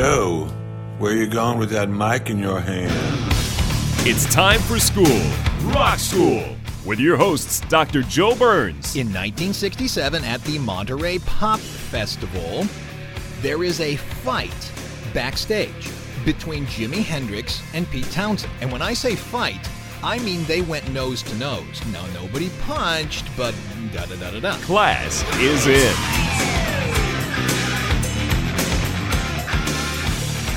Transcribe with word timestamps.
Hey 0.00 0.06
Joe, 0.06 0.48
where 0.96 1.14
you 1.14 1.26
going 1.26 1.58
with 1.58 1.68
that 1.72 1.90
mic 1.90 2.30
in 2.30 2.38
your 2.38 2.58
hand? 2.58 2.90
It's 4.08 4.24
time 4.32 4.58
for 4.60 4.78
school, 4.78 5.20
Rock 5.74 5.98
School, 5.98 6.56
with 6.86 6.98
your 6.98 7.18
hosts, 7.18 7.60
Dr. 7.68 8.00
Joe 8.00 8.34
Burns. 8.34 8.96
In 8.96 9.08
1967, 9.08 10.24
at 10.24 10.42
the 10.44 10.58
Monterey 10.58 11.18
Pop 11.18 11.60
Festival, 11.60 12.66
there 13.42 13.62
is 13.62 13.82
a 13.82 13.96
fight 13.96 14.72
backstage 15.12 15.90
between 16.24 16.64
Jimi 16.64 17.04
Hendrix 17.04 17.62
and 17.74 17.86
Pete 17.90 18.10
Townshend. 18.10 18.54
And 18.62 18.72
when 18.72 18.80
I 18.80 18.94
say 18.94 19.14
fight, 19.14 19.68
I 20.02 20.18
mean 20.20 20.44
they 20.44 20.62
went 20.62 20.90
nose 20.94 21.22
to 21.24 21.34
nose. 21.36 21.84
Now, 21.92 22.06
nobody 22.14 22.48
punched, 22.62 23.26
but 23.36 23.54
da 23.92 24.06
da 24.06 24.16
da 24.16 24.30
da 24.30 24.40
da. 24.40 24.56
Class 24.60 25.22
is 25.40 25.66
in. 25.66 26.19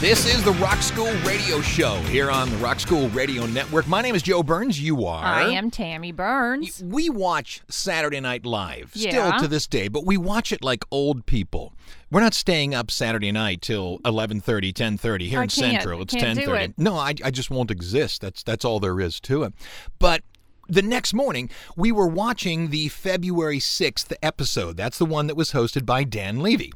This 0.04 0.26
is 0.26 0.44
the 0.44 0.52
Rock 0.52 0.82
School 0.82 1.14
Radio 1.26 1.62
Show 1.62 1.96
here 2.02 2.30
on 2.30 2.50
the 2.50 2.58
Rock 2.58 2.82
School 2.82 3.08
Radio 3.12 3.46
Network. 3.46 3.88
My 3.88 4.02
name 4.02 4.16
is 4.16 4.22
Joe 4.22 4.44
Burns. 4.44 4.78
You 4.82 5.06
are. 5.06 5.23
I 5.23 5.44
am 5.52 5.72
Tammy 5.72 6.12
Burns. 6.12 6.84
We 6.84 7.09
watch 7.09 7.62
Saturday 7.70 8.20
Night 8.20 8.46
Live 8.46 8.92
Yeah. 8.96 9.12
still 9.12 9.40
to 9.40 9.48
this 9.48 9.66
day, 9.66 9.88
but 9.88 10.06
we 10.06 10.18
watch 10.18 10.52
it 10.52 10.62
like 10.62 10.84
old 10.92 11.26
people. 11.26 11.72
We're 12.12 12.20
not 12.20 12.34
staying 12.34 12.76
up 12.76 12.92
Saturday 12.92 13.31
night 13.31 13.62
till 13.62 14.00
11:30, 14.04 14.74
10:30 14.74 15.30
here 15.30 15.40
I 15.40 15.44
in 15.44 15.50
Central. 15.50 16.02
It's 16.02 16.14
can't 16.14 16.38
do 16.38 16.48
10:30. 16.48 16.64
it. 16.66 16.74
No, 16.78 16.98
I, 16.98 17.14
I 17.24 17.31
just 17.31 17.50
won't 17.50 17.72
exist. 17.72 18.20
That's 18.20 18.44
that's 18.44 18.66
all 18.66 18.81
there 18.81 19.00
is 19.00 19.22
to 19.22 19.44
it. 19.44 19.54
But 20.00 20.22
the 20.68 20.81
next 20.81 21.14
morning, 21.14 21.50
we 21.78 21.94
were 21.94 22.08
watching 22.08 22.72
the 22.72 22.90
February 22.90 23.59
6th 23.59 24.12
episode. 24.22 24.76
That's 24.76 24.98
the 24.98 25.06
one 25.06 25.28
that 25.28 25.36
was 25.38 25.54
hosted 25.54 25.86
by 25.86 26.04
Dan 26.04 26.42
Levy. 26.42 26.74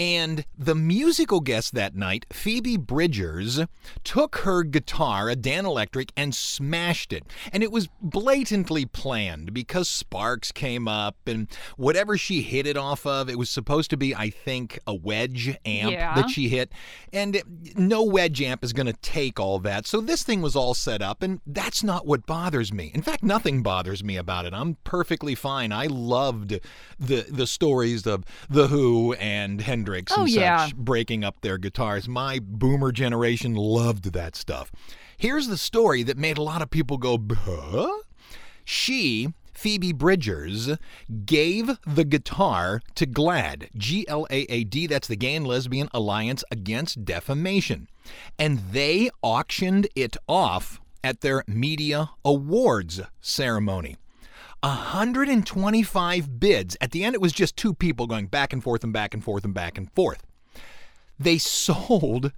And 0.00 0.46
the 0.56 0.74
musical 0.74 1.40
guest 1.40 1.74
that 1.74 1.94
night, 1.94 2.24
Phoebe 2.32 2.78
Bridgers, 2.78 3.60
took 4.02 4.36
her 4.36 4.62
guitar, 4.62 5.28
a 5.28 5.36
Dan 5.36 5.66
Electric, 5.66 6.10
and 6.16 6.34
smashed 6.34 7.12
it. 7.12 7.24
And 7.52 7.62
it 7.62 7.70
was 7.70 7.90
blatantly 8.00 8.86
planned 8.86 9.52
because 9.52 9.90
sparks 9.90 10.52
came 10.52 10.88
up 10.88 11.16
and 11.26 11.48
whatever 11.76 12.16
she 12.16 12.40
hit 12.40 12.66
it 12.66 12.78
off 12.78 13.04
of, 13.04 13.28
it 13.28 13.36
was 13.38 13.50
supposed 13.50 13.90
to 13.90 13.98
be, 13.98 14.14
I 14.14 14.30
think, 14.30 14.78
a 14.86 14.94
wedge 14.94 15.54
amp 15.66 15.92
Yeah. 15.92 16.14
that 16.14 16.30
she 16.30 16.48
hit. 16.48 16.72
And 17.12 17.42
no 17.76 18.02
wedge 18.02 18.40
amp 18.40 18.64
is 18.64 18.72
going 18.72 18.86
to 18.86 18.94
take 18.94 19.38
all 19.38 19.58
that. 19.58 19.86
So 19.86 20.00
this 20.00 20.22
thing 20.22 20.40
was 20.40 20.56
all 20.56 20.72
set 20.72 21.02
up, 21.02 21.22
and 21.22 21.42
that's 21.46 21.82
not 21.84 22.06
what 22.06 22.24
bothers 22.24 22.72
me. 22.72 22.90
In 22.94 23.02
fact, 23.02 23.22
nothing 23.22 23.62
bothers 23.62 24.02
me 24.02 24.16
about 24.16 24.46
it. 24.46 24.54
I'm 24.54 24.78
perfectly 24.82 25.34
fine. 25.34 25.72
I 25.72 25.88
loved 25.88 26.58
the 26.98 27.26
the 27.28 27.46
stories 27.46 28.06
of 28.06 28.24
The 28.48 28.68
Who 28.68 29.12
and 29.14 29.60
Hendrix 29.60 29.89
Oh, 30.16 30.22
and 30.22 30.30
yeah. 30.30 30.66
such 30.66 30.76
breaking 30.76 31.24
up 31.24 31.40
their 31.40 31.58
guitars. 31.58 32.08
My 32.08 32.38
boomer 32.42 32.92
generation 32.92 33.54
loved 33.54 34.12
that 34.12 34.36
stuff. 34.36 34.70
Here's 35.16 35.48
the 35.48 35.58
story 35.58 36.02
that 36.04 36.16
made 36.16 36.38
a 36.38 36.42
lot 36.42 36.62
of 36.62 36.70
people 36.70 36.96
go, 36.96 37.18
huh? 37.32 37.90
She, 38.64 39.28
Phoebe 39.52 39.92
Bridgers, 39.92 40.70
gave 41.26 41.78
the 41.86 42.04
guitar 42.04 42.80
to 42.94 43.06
GLAAD, 43.06 43.68
G 43.76 44.06
L 44.08 44.26
A 44.30 44.42
A 44.48 44.64
D, 44.64 44.86
that's 44.86 45.08
the 45.08 45.16
Gay 45.16 45.34
and 45.34 45.46
Lesbian 45.46 45.88
Alliance 45.92 46.44
Against 46.50 47.04
Defamation. 47.04 47.88
And 48.38 48.60
they 48.70 49.10
auctioned 49.22 49.88
it 49.94 50.16
off 50.26 50.80
at 51.04 51.20
their 51.20 51.44
media 51.46 52.10
awards 52.24 53.00
ceremony. 53.20 53.96
125 54.62 56.38
bids. 56.40 56.76
At 56.80 56.90
the 56.92 57.04
end, 57.04 57.14
it 57.14 57.20
was 57.20 57.32
just 57.32 57.56
two 57.56 57.74
people 57.74 58.06
going 58.06 58.26
back 58.26 58.52
and 58.52 58.62
forth 58.62 58.84
and 58.84 58.92
back 58.92 59.14
and 59.14 59.24
forth 59.24 59.44
and 59.44 59.54
back 59.54 59.78
and 59.78 59.90
forth. 59.92 60.22
They 61.18 61.38
sold, 61.38 62.32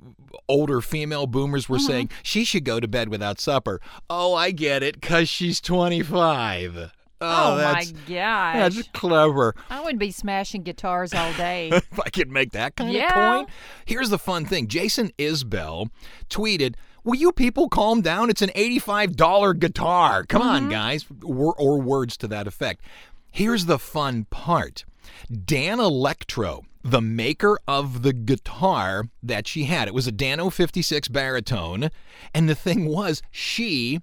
older 0.49 0.81
female 0.81 1.27
boomers 1.27 1.69
were 1.69 1.79
saying 1.79 2.11
she 2.23 2.45
should 2.45 2.65
go 2.65 2.81
to 2.81 2.89
bed 2.89 3.09
without 3.09 3.41
supper. 3.41 3.81
Oh, 4.09 4.35
I 4.35 4.51
get 4.51 4.83
it, 4.83 5.01
because 5.01 5.29
she's 5.29 5.61
25. 5.61 6.93
Oh, 7.21 7.53
oh 7.53 7.57
my 7.63 7.85
gosh. 8.09 8.75
that's 8.75 8.89
clever. 8.95 9.55
I 9.69 9.81
would 9.83 9.99
be 9.99 10.11
smashing 10.11 10.63
guitars 10.63 11.13
all 11.13 11.33
day. 11.35 11.69
if 11.73 12.01
I 12.01 12.09
could 12.11 12.31
make 12.31 12.53
that 12.53 12.77
kind 12.77 12.93
Yeah. 12.93 13.09
of 13.09 13.37
point. 13.47 13.51
Here's 13.85 14.11
the 14.11 14.19
fun 14.19 14.45
thing 14.47 14.67
Jason 14.69 15.11
Isbell 15.19 15.89
tweeted, 16.29 16.75
Will 17.05 17.15
you 17.17 17.33
people 17.33 17.69
calm 17.71 18.03
down? 18.03 18.29
It's 18.31 18.43
an 18.43 18.51
$85 18.51 19.59
guitar. 19.59 20.25
Come 20.25 20.43
on, 20.43 20.63
Mm-hmm. 20.63 20.71
guys. 20.71 21.07
Or, 21.25 21.55
or 21.59 21.81
words 21.81 22.17
to 22.19 22.29
that 22.29 22.47
effect. 22.47 22.83
Here's 23.31 23.67
the 23.67 23.79
fun 23.79 24.27
part 24.31 24.85
Danelectro, 25.33 26.65
the 26.83 27.01
maker 27.01 27.59
of 27.69 28.03
the 28.03 28.13
guitar 28.13 29.05
that 29.23 29.47
she 29.47 29.65
had, 29.65 29.89
it 29.89 29.95
was 29.95 30.07
a 30.07 30.13
Dano 30.13 30.51
56 30.51 31.09
baritone. 31.09 31.91
And 32.35 32.49
the 32.49 32.55
thing 32.55 32.87
was, 32.87 33.23
she 33.31 34.01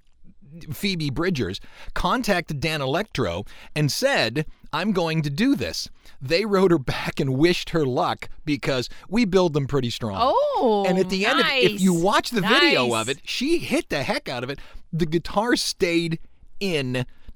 Phoebe 0.71 1.09
Bridgers 1.09 1.59
contacted 1.93 2.61
Danelectro 2.61 3.47
and 3.75 3.91
said, 3.91 4.45
I'm 4.73 4.91
going 4.91 5.21
to 5.23 5.29
do 5.29 5.55
this. 5.55 5.89
They 6.21 6.45
wrote 6.45 6.71
her 6.71 6.77
back 6.79 7.19
and 7.19 7.37
wished 7.37 7.71
her 7.71 7.85
luck 7.85 8.29
because 8.45 8.89
we 9.09 9.25
build 9.25 9.53
them 9.53 9.67
pretty 9.67 9.89
strong. 9.89 10.15
Oh, 10.17 10.85
and 10.87 10.97
at 10.97 11.09
the 11.09 11.25
end, 11.25 11.39
of, 11.39 11.45
it, 11.47 11.71
if 11.71 11.81
you 11.81 11.93
watch 11.93 12.29
the 12.29 12.41
video 12.41 12.93
of 12.93 13.09
it, 13.09 13.19
she 13.23 13.59
hit 13.59 13.89
the 13.89 14.03
heck 14.03 14.29
out 14.29 14.43
of 14.43 14.49
it. 14.49 14.59
The 14.91 15.05
guitar 15.05 15.55
stayed 15.55 16.19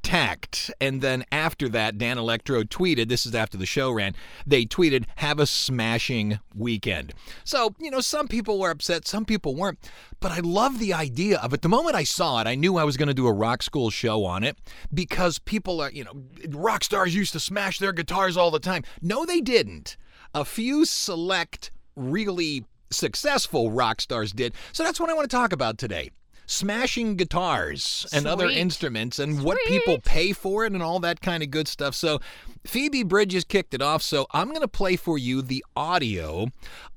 intact. 0.03 0.71
And 0.79 1.01
then 1.01 1.23
after 1.31 1.69
that, 1.69 1.97
Danelectro 1.97 2.63
tweeted, 2.63 3.07
this 3.07 3.25
is 3.25 3.35
after 3.35 3.57
the 3.57 3.65
show 3.65 3.91
ran, 3.91 4.15
they 4.45 4.65
tweeted, 4.65 5.05
have 5.17 5.39
a 5.39 5.45
smashing 5.45 6.39
weekend. 6.55 7.13
So, 7.43 7.75
you 7.79 7.91
know, 7.91 8.01
some 8.01 8.27
people 8.27 8.59
were 8.59 8.71
upset, 8.71 9.07
some 9.07 9.25
people 9.25 9.55
weren't. 9.55 9.79
But 10.19 10.31
I 10.31 10.39
love 10.39 10.79
the 10.79 10.93
idea 10.93 11.39
of 11.39 11.53
it. 11.53 11.61
The 11.61 11.69
moment 11.69 11.95
I 11.95 12.03
saw 12.03 12.41
it, 12.41 12.47
I 12.47 12.55
knew 12.55 12.77
I 12.77 12.83
was 12.83 12.97
going 12.97 13.07
to 13.07 13.13
do 13.13 13.27
a 13.27 13.33
rock 13.33 13.63
school 13.63 13.89
show 13.89 14.25
on 14.25 14.43
it 14.43 14.57
because 14.93 15.39
people 15.39 15.81
are, 15.81 15.91
you 15.91 16.03
know, 16.03 16.13
rock 16.49 16.83
stars 16.83 17.15
used 17.15 17.33
to 17.33 17.39
smash 17.39 17.79
their 17.79 17.93
guitars 17.93 18.37
all 18.37 18.51
the 18.51 18.59
time. 18.59 18.83
No, 19.01 19.25
they 19.25 19.41
didn't. 19.41 19.97
A 20.33 20.45
few 20.45 20.85
select, 20.85 21.71
really 21.95 22.65
successful 22.91 23.71
rock 23.71 24.01
stars 24.01 24.31
did. 24.31 24.53
So 24.73 24.83
that's 24.83 24.99
what 24.99 25.09
I 25.09 25.13
want 25.13 25.29
to 25.29 25.35
talk 25.35 25.53
about 25.53 25.77
today. 25.77 26.11
Smashing 26.51 27.15
guitars 27.15 28.05
and 28.11 28.27
other 28.27 28.47
instruments 28.47 29.19
and 29.19 29.41
what 29.41 29.57
people 29.67 29.99
pay 29.99 30.33
for 30.33 30.65
it 30.65 30.73
and 30.73 30.83
all 30.83 30.99
that 30.99 31.21
kind 31.21 31.41
of 31.41 31.49
good 31.49 31.65
stuff. 31.65 31.95
So 31.95 32.19
Phoebe 32.65 33.03
Bridgers 33.03 33.45
kicked 33.45 33.73
it 33.73 33.81
off. 33.81 34.01
So 34.01 34.27
I'm 34.31 34.49
going 34.49 34.59
to 34.59 34.67
play 34.67 34.97
for 34.97 35.17
you 35.17 35.41
the 35.41 35.63
audio 35.77 36.47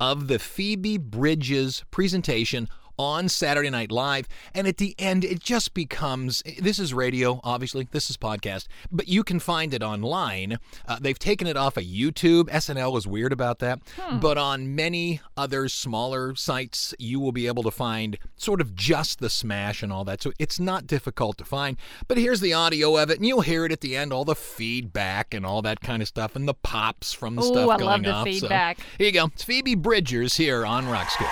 of 0.01 0.27
the 0.27 0.41
Phoebe 0.41 0.99
Bridgers 0.99 1.85
presentation 1.93 2.69
on 2.99 3.29
Saturday 3.29 3.71
Night 3.71 3.91
Live. 3.91 4.29
And 4.55 4.67
at 4.67 4.77
the 4.79 4.95
end, 4.99 5.25
it 5.25 5.41
just 5.41 5.75
becomes 5.75 6.43
this 6.59 6.79
is 6.79 6.95
radio, 6.95 7.41
obviously, 7.45 7.89
this 7.91 8.11
is 8.11 8.17
podcast, 8.17 8.67
but 8.91 9.09
you 9.09 9.23
can 9.25 9.41
find 9.41 9.75
it 9.75 9.83
online. 9.83 10.59
Uh, 10.87 10.99
they've 11.01 11.19
taken 11.19 11.47
it 11.47 11.57
off 11.57 11.77
of 11.77 11.85
YouTube. 11.85 12.45
SNL 12.45 12.93
was 12.93 13.07
weird 13.07 13.33
about 13.33 13.59
that. 13.61 13.81
But 14.21 14.39
on 14.39 14.75
many 14.75 15.21
other 15.37 15.69
smaller 15.69 16.35
sites, 16.35 16.95
you 16.99 17.21
will 17.21 17.33
be 17.33 17.47
able 17.47 17.63
to 17.65 17.71
find 17.71 18.19
sort 18.37 18.61
of 18.61 18.75
just 18.75 19.19
the 19.21 19.31
smash 19.31 19.83
and 19.83 19.93
all 19.93 20.05
that. 20.05 20.23
So 20.23 20.33
it's 20.39 20.61
not 20.61 20.87
difficult 20.87 21.39
to 21.39 21.45
find. 21.45 21.77
But 22.09 22.19
here's 22.19 22.41
the 22.41 22.53
audio 22.53 22.97
of 22.97 23.11
it, 23.11 23.19
and 23.19 23.27
you'll 23.27 23.41
hear 23.43 23.65
it 23.65 23.73
at 23.73 23.81
the 23.81 23.97
end, 23.97 24.13
all 24.13 24.25
the 24.25 24.35
feedback 24.35 25.35
and 25.35 25.45
all 25.45 25.63
that 25.63 25.81
kind 25.81 26.03
of 26.03 26.09
stuff, 26.09 26.37
and 26.37 26.47
the 26.49 26.55
pops 26.55 27.13
from 27.13 27.37
the 27.37 27.43
Ooh, 27.43 27.47
stuff 27.47 27.71
I 27.71 27.77
going 27.77 27.85
love 27.85 28.03
the 28.03 28.11
off. 28.11 28.27
So 28.27 28.33
feedback. 28.41 28.79
here 28.99 29.07
you 29.07 29.13
go. 29.13 29.27
It's 29.27 29.45
Phoebe 29.45 29.75
Bridgers 29.75 30.37
here 30.37 30.65
on 30.65 30.89
Rock 30.89 31.11
School. 31.11 31.29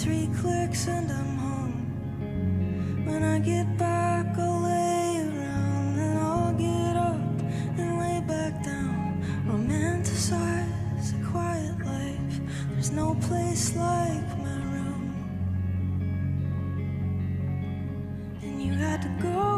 Three 0.00 0.30
clicks 0.40 0.88
and 0.88 1.12
I'm 1.12 1.36
home. 1.36 3.04
When 3.04 3.22
I 3.22 3.38
get 3.38 3.76
back, 3.76 4.26
I'll 4.38 4.62
lay 4.62 5.28
around 5.28 5.98
and 5.98 6.18
I'll 6.18 6.54
get 6.54 6.96
up 6.96 7.20
and 7.78 7.98
lay 8.00 8.20
back 8.26 8.64
down. 8.64 9.22
Romanticize 9.46 11.20
a 11.20 11.30
quiet 11.30 11.78
life. 11.84 12.40
There's 12.70 12.92
no 12.92 13.14
place 13.16 13.76
like 13.76 14.38
my 14.38 14.56
room. 14.72 15.04
and 18.42 18.62
you 18.62 18.72
had 18.72 19.02
to 19.02 19.08
go. 19.22 19.49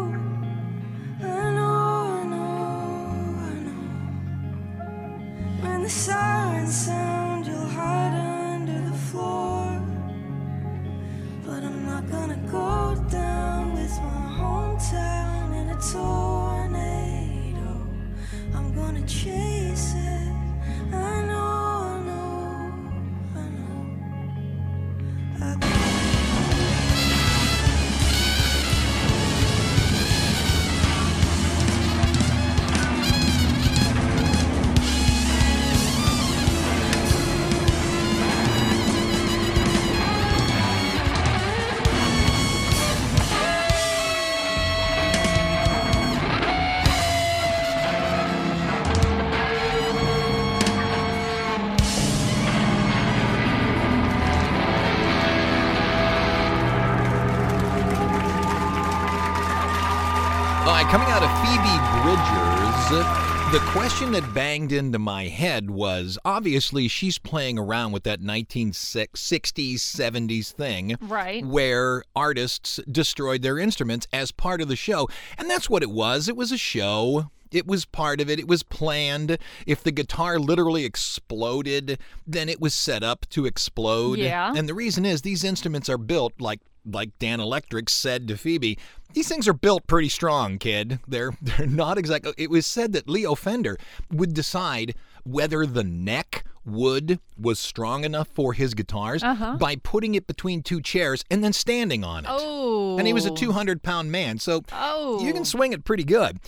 The 63.52 63.58
question 63.66 64.12
that 64.12 64.32
banged 64.32 64.72
into 64.72 64.98
my 64.98 65.24
head 65.24 65.70
was 65.70 66.18
obviously 66.24 66.88
she's 66.88 67.18
playing 67.18 67.58
around 67.58 67.92
with 67.92 68.02
that 68.04 68.22
1960s, 68.22 69.74
70s 69.74 70.52
thing. 70.52 70.96
Right. 71.02 71.44
Where 71.44 72.02
artists 72.16 72.80
destroyed 72.90 73.42
their 73.42 73.58
instruments 73.58 74.08
as 74.10 74.32
part 74.32 74.62
of 74.62 74.68
the 74.68 74.76
show. 74.76 75.06
And 75.36 75.50
that's 75.50 75.68
what 75.68 75.82
it 75.82 75.90
was. 75.90 76.30
It 76.30 76.36
was 76.36 76.50
a 76.50 76.56
show. 76.56 77.30
It 77.50 77.66
was 77.66 77.84
part 77.84 78.22
of 78.22 78.30
it. 78.30 78.38
It 78.38 78.48
was 78.48 78.62
planned. 78.62 79.36
If 79.66 79.82
the 79.82 79.92
guitar 79.92 80.38
literally 80.38 80.86
exploded, 80.86 81.98
then 82.26 82.48
it 82.48 82.58
was 82.58 82.72
set 82.72 83.02
up 83.02 83.26
to 83.30 83.44
explode. 83.44 84.18
Yeah. 84.18 84.54
And 84.56 84.66
the 84.66 84.72
reason 84.72 85.04
is 85.04 85.20
these 85.20 85.44
instruments 85.44 85.90
are 85.90 85.98
built 85.98 86.40
like 86.40 86.60
like 86.84 87.18
Dan 87.18 87.40
Electric 87.40 87.88
said 87.88 88.28
to 88.28 88.36
Phoebe, 88.36 88.78
these 89.14 89.28
things 89.28 89.46
are 89.46 89.52
built 89.52 89.86
pretty 89.86 90.08
strong, 90.08 90.58
kid. 90.58 91.00
They're 91.06 91.32
they're 91.42 91.66
not 91.66 91.98
exactly. 91.98 92.32
It 92.36 92.50
was 92.50 92.66
said 92.66 92.92
that 92.92 93.08
Leo 93.08 93.34
Fender 93.34 93.78
would 94.10 94.34
decide 94.34 94.94
whether 95.24 95.66
the 95.66 95.84
neck 95.84 96.44
wood 96.64 97.18
was 97.38 97.58
strong 97.58 98.04
enough 98.04 98.28
for 98.28 98.52
his 98.52 98.74
guitars 98.74 99.22
uh-huh. 99.22 99.56
by 99.56 99.76
putting 99.76 100.14
it 100.14 100.26
between 100.26 100.62
two 100.62 100.80
chairs 100.80 101.24
and 101.30 101.42
then 101.42 101.52
standing 101.52 102.04
on 102.04 102.24
it. 102.24 102.30
Oh. 102.30 102.98
And 102.98 103.06
he 103.06 103.12
was 103.12 103.26
a 103.26 103.30
200 103.30 103.82
pound 103.82 104.10
man, 104.12 104.38
so 104.38 104.62
Oh. 104.72 105.24
you 105.24 105.32
can 105.32 105.42
oh. 105.42 105.44
swing 105.44 105.72
it 105.72 105.84
pretty 105.84 106.04
good. 106.04 106.38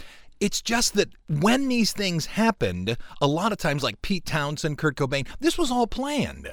It's 0.41 0.61
just 0.61 0.95
that 0.95 1.11
when 1.29 1.69
these 1.69 1.93
things 1.93 2.27
happened, 2.27 2.97
a 3.21 3.27
lot 3.27 3.53
of 3.53 3.59
times, 3.59 3.83
like 3.83 4.03
Pete 4.03 4.27
Townshend, 4.27 4.79
Kurt 4.79 4.97
Cobain, 4.97 5.27
this 5.41 5.57
was 5.57 5.71
all 5.71 5.87
planned. 5.87 6.49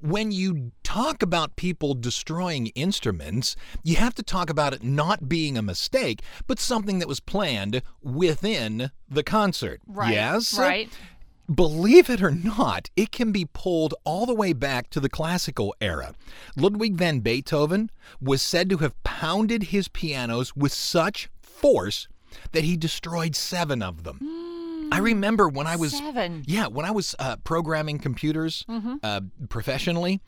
When 0.00 0.32
you 0.32 0.72
talk 0.82 1.22
about 1.22 1.56
people 1.56 1.94
destroying 1.94 2.68
instruments, 2.68 3.54
you 3.82 3.96
have 3.96 4.14
to 4.14 4.22
talk 4.22 4.48
about 4.48 4.72
it 4.72 4.82
not 4.82 5.28
being 5.28 5.58
a 5.58 5.62
mistake, 5.62 6.22
but 6.46 6.58
something 6.58 6.98
that 7.00 7.08
was 7.08 7.20
planned 7.20 7.82
within 8.02 8.90
the 9.08 9.22
concert. 9.22 9.80
Right. 9.86 10.12
Yes? 10.12 10.58
Right. 10.58 10.90
Believe 11.52 12.08
it 12.08 12.22
or 12.22 12.30
not, 12.30 12.90
it 12.96 13.10
can 13.10 13.32
be 13.32 13.44
pulled 13.44 13.92
all 14.04 14.24
the 14.24 14.34
way 14.34 14.52
back 14.52 14.88
to 14.90 15.00
the 15.00 15.08
classical 15.08 15.74
era. 15.80 16.14
Ludwig 16.56 16.94
van 16.94 17.20
Beethoven 17.20 17.90
was 18.20 18.40
said 18.40 18.70
to 18.70 18.78
have 18.78 19.00
pounded 19.02 19.64
his 19.64 19.88
pianos 19.88 20.56
with 20.56 20.72
such 20.72 21.28
force 21.42 22.08
that 22.52 22.64
he 22.64 22.76
destroyed 22.76 23.34
seven 23.36 23.82
of 23.82 24.04
them. 24.04 24.18
Hmm. 24.18 24.49
I 24.92 24.98
remember 24.98 25.48
when 25.48 25.66
I 25.66 25.76
was 25.76 25.96
Seven. 25.96 26.42
yeah, 26.46 26.66
when 26.66 26.84
I 26.84 26.90
was 26.90 27.14
uh, 27.18 27.36
programming 27.44 27.98
computers 27.98 28.64
uh, 29.02 29.20
professionally, 29.48 30.20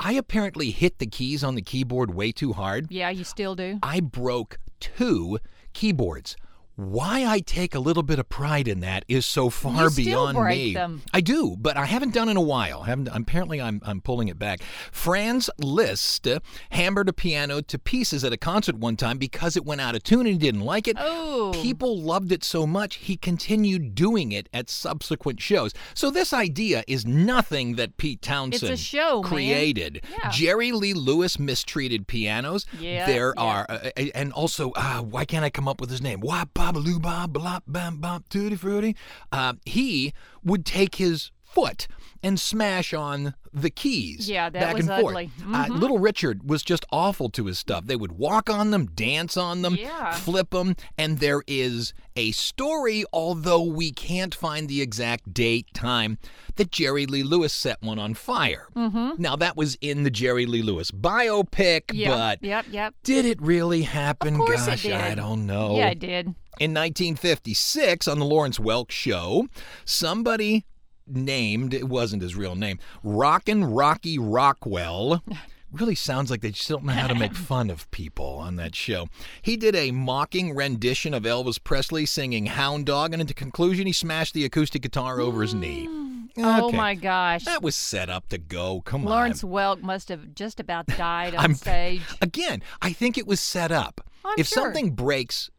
I 0.00 0.12
apparently 0.14 0.70
hit 0.70 0.98
the 0.98 1.06
keys 1.06 1.44
on 1.44 1.54
the 1.54 1.62
keyboard 1.62 2.14
way 2.14 2.32
too 2.32 2.52
hard. 2.52 2.90
Yeah, 2.90 3.10
you 3.10 3.24
still 3.24 3.54
do. 3.54 3.78
I 3.82 4.00
broke 4.00 4.58
two 4.80 5.38
keyboards. 5.72 6.36
Why 6.78 7.24
I 7.26 7.40
take 7.40 7.74
a 7.74 7.80
little 7.80 8.04
bit 8.04 8.20
of 8.20 8.28
pride 8.28 8.68
in 8.68 8.78
that 8.80 9.04
is 9.08 9.26
so 9.26 9.50
far 9.50 9.82
You 9.86 9.90
still 9.90 10.04
beyond 10.04 10.36
break 10.38 10.58
me. 10.58 10.74
them. 10.74 11.02
I 11.12 11.20
do, 11.20 11.56
but 11.58 11.76
I 11.76 11.86
haven't 11.86 12.14
done 12.14 12.28
in 12.28 12.36
a 12.36 12.40
while. 12.40 12.84
haven't 12.84 13.08
apparently 13.12 13.60
I'm 13.60 13.80
I'm 13.84 14.00
pulling 14.00 14.28
it 14.28 14.38
back. 14.38 14.60
Franz 14.92 15.50
Liszt 15.58 16.28
hammered 16.70 17.08
a 17.08 17.12
piano 17.12 17.60
to 17.62 17.78
pieces 17.80 18.22
at 18.22 18.32
a 18.32 18.36
concert 18.36 18.76
one 18.76 18.96
time 18.96 19.18
because 19.18 19.56
it 19.56 19.64
went 19.64 19.80
out 19.80 19.96
of 19.96 20.04
tune 20.04 20.20
and 20.20 20.28
he 20.28 20.38
didn't 20.38 20.60
like 20.60 20.86
it. 20.86 20.96
Oh. 21.00 21.50
People 21.52 21.98
loved 22.00 22.30
it 22.30 22.44
so 22.44 22.64
much 22.64 22.94
he 22.94 23.16
continued 23.16 23.96
doing 23.96 24.30
it 24.30 24.48
at 24.52 24.70
subsequent 24.70 25.40
shows. 25.42 25.72
So 25.94 26.12
this 26.12 26.32
idea 26.32 26.84
is 26.86 27.04
nothing 27.04 27.74
that 27.74 27.96
Pete 27.96 28.22
Townshend 28.22 28.78
show, 28.78 29.20
man. 29.20 29.28
created. 29.28 30.04
Yeah. 30.22 30.30
Jerry 30.30 30.70
Lee 30.70 30.94
Lewis 30.94 31.40
mistreated 31.40 32.06
pianos. 32.06 32.66
Yeah, 32.78 33.04
There 33.06 33.34
yeah. 33.36 33.42
are 33.42 33.66
uh, 33.68 33.90
uh, 33.96 34.00
and 34.14 34.32
also 34.32 34.70
uh, 34.76 34.98
why 35.02 35.24
can't 35.24 35.44
I 35.44 35.50
come 35.50 35.66
up 35.66 35.80
with 35.80 35.90
his 35.90 36.00
name? 36.00 36.20
Why 36.68 36.74
babaloo 36.74 37.00
bob 37.00 37.32
blop 37.32 37.62
bam 37.66 37.96
bop 37.96 38.28
tutti 38.28 38.54
frutti. 38.54 38.94
Uh, 39.32 39.54
he 39.64 40.12
would 40.44 40.66
take 40.66 40.96
his 40.96 41.30
foot 41.52 41.86
and 42.22 42.38
smash 42.38 42.92
on 42.92 43.34
the 43.52 43.70
keys. 43.70 44.28
Yeah, 44.28 44.50
that 44.50 44.60
back 44.60 44.76
was 44.76 44.88
and 44.88 45.00
forth. 45.00 45.14
ugly. 45.14 45.30
Uh, 45.40 45.64
Mhm. 45.66 45.80
Little 45.80 45.98
Richard 45.98 46.48
was 46.48 46.62
just 46.62 46.84
awful 46.90 47.30
to 47.30 47.46
his 47.46 47.58
stuff. 47.58 47.86
They 47.86 47.94
would 47.96 48.12
walk 48.12 48.50
on 48.50 48.70
them, 48.72 48.86
dance 48.86 49.36
on 49.36 49.62
them, 49.62 49.76
Yeah. 49.76 50.12
flip 50.14 50.50
them, 50.50 50.74
and 50.98 51.18
there 51.20 51.42
is 51.46 51.94
a 52.16 52.32
story, 52.32 53.04
although 53.12 53.62
we 53.62 53.92
can't 53.92 54.34
find 54.34 54.68
the 54.68 54.82
exact 54.82 55.32
date, 55.32 55.66
time, 55.74 56.18
that 56.56 56.72
Jerry 56.72 57.06
Lee 57.06 57.22
Lewis 57.22 57.52
set 57.52 57.80
one 57.82 57.98
on 58.00 58.14
fire. 58.14 58.66
Mm-hmm. 58.76 59.10
Now 59.22 59.36
that 59.36 59.56
was 59.56 59.76
in 59.80 60.02
the 60.02 60.10
Jerry 60.10 60.44
Lee 60.44 60.62
Lewis 60.62 60.90
biopic, 60.90 61.82
Yep. 61.92 62.10
but 62.16 62.42
yep. 62.44 62.66
Yep. 62.70 62.94
did 63.04 63.24
it 63.24 63.40
really 63.40 63.82
happen? 63.82 64.34
Of 64.34 64.40
course 64.40 64.62
it 64.66 64.70
Gosh, 64.82 64.86
I 64.86 65.14
don't 65.14 65.46
know. 65.46 65.76
Yeah, 65.76 65.88
I 65.88 65.94
did. 65.94 66.34
In 66.60 66.72
1956, 66.74 68.08
on 68.08 68.18
the 68.18 68.24
Lawrence 68.24 68.58
Welk 68.58 68.90
show, 68.90 69.46
somebody 69.84 70.64
named, 71.10 71.74
it 71.74 71.88
wasn't 71.88 72.22
his 72.22 72.34
real 72.36 72.54
name, 72.54 72.78
Rockin' 73.02 73.64
Rocky 73.64 74.18
Rockwell. 74.18 75.22
Really 75.70 75.94
sounds 75.94 76.30
like 76.30 76.40
they 76.40 76.52
just 76.52 76.66
don't 76.66 76.84
know 76.84 76.94
how 76.94 77.08
to 77.08 77.14
make 77.14 77.34
fun 77.34 77.68
of 77.68 77.90
people 77.90 78.38
on 78.38 78.56
that 78.56 78.74
show. 78.74 79.08
He 79.42 79.54
did 79.58 79.76
a 79.76 79.90
mocking 79.90 80.54
rendition 80.56 81.12
of 81.12 81.24
Elvis 81.24 81.62
Presley 81.62 82.06
singing 82.06 82.46
Hound 82.46 82.86
Dog, 82.86 83.12
and 83.12 83.20
at 83.20 83.28
the 83.28 83.34
conclusion, 83.34 83.86
he 83.86 83.92
smashed 83.92 84.32
the 84.32 84.46
acoustic 84.46 84.80
guitar 84.80 85.20
over 85.20 85.42
his 85.42 85.52
knee. 85.52 85.86
Mm. 85.86 86.28
Oh 86.38 86.72
my 86.72 86.94
gosh. 86.94 87.44
That 87.44 87.60
was 87.62 87.76
set 87.76 88.08
up 88.08 88.28
to 88.30 88.38
go. 88.38 88.80
Come 88.80 89.04
Lawrence 89.04 89.44
on. 89.44 89.50
Lawrence 89.50 89.80
Welk 89.82 89.84
must 89.84 90.08
have 90.08 90.34
just 90.34 90.58
about 90.58 90.86
died 90.86 91.34
on 91.34 91.40
I'm- 91.42 91.54
stage. 91.54 92.00
Again, 92.22 92.62
I 92.80 92.94
think 92.94 93.18
it 93.18 93.26
was 93.26 93.38
set 93.38 93.70
up. 93.70 94.00
I'm 94.24 94.36
if 94.38 94.46
sure. 94.46 94.62
something 94.64 94.92
breaks 94.92 95.50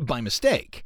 by 0.00 0.20
mistake, 0.20 0.82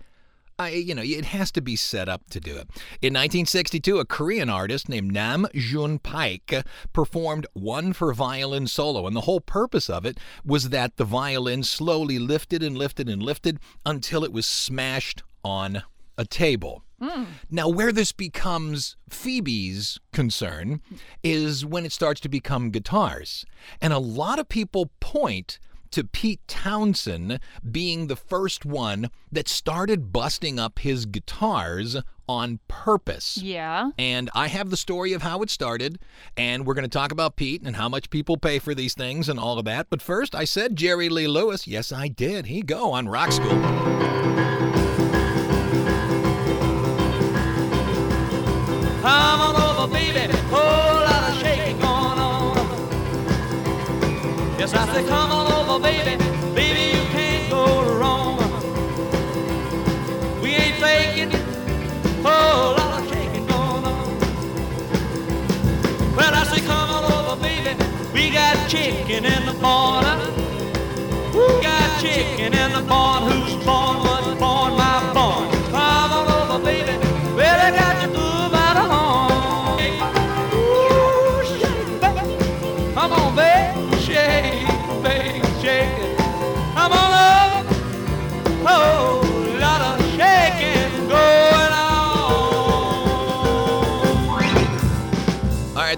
I, 0.58 0.70
you 0.70 0.94
know, 0.94 1.02
it 1.02 1.26
has 1.26 1.52
to 1.52 1.60
be 1.60 1.76
set 1.76 2.08
up 2.08 2.30
to 2.30 2.40
do 2.40 2.52
it. 2.52 2.68
In 3.02 3.12
1962, 3.12 3.98
a 3.98 4.06
Korean 4.06 4.48
artist 4.48 4.88
named 4.88 5.12
Nam 5.12 5.46
June 5.54 5.98
Paik 5.98 6.64
performed 6.94 7.46
one 7.52 7.92
for 7.92 8.14
violin 8.14 8.66
solo, 8.66 9.06
and 9.06 9.14
the 9.14 9.22
whole 9.22 9.40
purpose 9.40 9.90
of 9.90 10.06
it 10.06 10.18
was 10.46 10.70
that 10.70 10.96
the 10.96 11.04
violin 11.04 11.62
slowly 11.62 12.18
lifted 12.18 12.62
and 12.62 12.78
lifted 12.78 13.06
and 13.06 13.22
lifted 13.22 13.60
until 13.84 14.24
it 14.24 14.32
was 14.32 14.46
smashed 14.46 15.22
on 15.44 15.82
a 16.16 16.24
table. 16.24 16.82
Hmm. 17.02 17.24
Now, 17.50 17.68
where 17.68 17.92
this 17.92 18.12
becomes 18.12 18.96
Phoebe's 19.10 20.00
concern 20.14 20.80
is 21.22 21.66
when 21.66 21.84
it 21.84 21.92
starts 21.92 22.22
to 22.22 22.30
become 22.30 22.70
guitars. 22.70 23.44
And 23.82 23.92
a 23.92 23.98
lot 23.98 24.38
of 24.38 24.48
people 24.48 24.90
point 25.00 25.58
to 25.92 26.04
Pete 26.04 26.40
Townshend 26.46 27.40
being 27.70 28.06
the 28.06 28.16
first 28.16 28.64
one 28.64 29.10
that 29.30 29.48
started 29.48 30.12
busting 30.12 30.58
up 30.58 30.78
his 30.80 31.06
guitars 31.06 31.96
on 32.28 32.58
purpose. 32.68 33.36
Yeah. 33.36 33.90
And 33.98 34.30
I 34.34 34.48
have 34.48 34.70
the 34.70 34.76
story 34.76 35.12
of 35.12 35.22
how 35.22 35.42
it 35.42 35.50
started, 35.50 35.98
and 36.36 36.66
we're 36.66 36.74
going 36.74 36.82
to 36.82 36.88
talk 36.88 37.12
about 37.12 37.36
Pete 37.36 37.62
and 37.62 37.76
how 37.76 37.88
much 37.88 38.10
people 38.10 38.36
pay 38.36 38.58
for 38.58 38.74
these 38.74 38.94
things 38.94 39.28
and 39.28 39.38
all 39.38 39.58
of 39.58 39.64
that. 39.66 39.86
But 39.90 40.02
first, 40.02 40.34
I 40.34 40.44
said 40.44 40.74
Jerry 40.76 41.08
Lee 41.08 41.28
Lewis. 41.28 41.66
Yes, 41.66 41.92
I 41.92 42.08
did. 42.08 42.46
He 42.46 42.62
go 42.62 42.92
on 42.92 43.08
Rock 43.08 43.30
School. 43.32 43.62
Come 49.02 49.40
on 49.40 49.54
over, 49.56 49.92
baby. 49.92 50.32
Whole 50.50 50.58
lot 51.04 51.30
of 51.30 51.38
shaking 51.40 51.78
going 51.78 52.18
on. 52.18 52.56
Yes, 54.58 54.74
I 54.74 54.86
say, 54.92 55.04
come 55.06 55.30
on 55.30 55.46
over, 55.52 55.55
Oh, 55.78 55.78
baby. 55.78 56.16
Baby, 56.54 56.96
you 56.96 57.04
can't 57.12 57.50
go 57.50 57.98
wrong. 57.98 58.38
We 60.40 60.54
ain't 60.54 60.76
faking. 60.76 61.30
Whole 62.24 62.76
lot 62.78 63.02
of 63.02 63.08
shaking 63.10 63.46
going 63.46 63.84
on. 63.84 64.18
Well, 66.16 66.34
I 66.34 66.44
say, 66.44 66.62
come 66.64 66.88
on 66.96 67.04
over, 67.12 67.42
baby. 67.42 67.76
We 68.14 68.30
got 68.30 68.56
chicken 68.70 69.26
in 69.26 69.44
the 69.44 69.52
corner. 69.60 70.16
We 71.34 71.44
got 71.60 72.00
chicken 72.00 72.54
in 72.54 72.72
the 72.72 72.80
barn. 72.88 73.30
Who's 73.30 73.62
born 73.66 74.15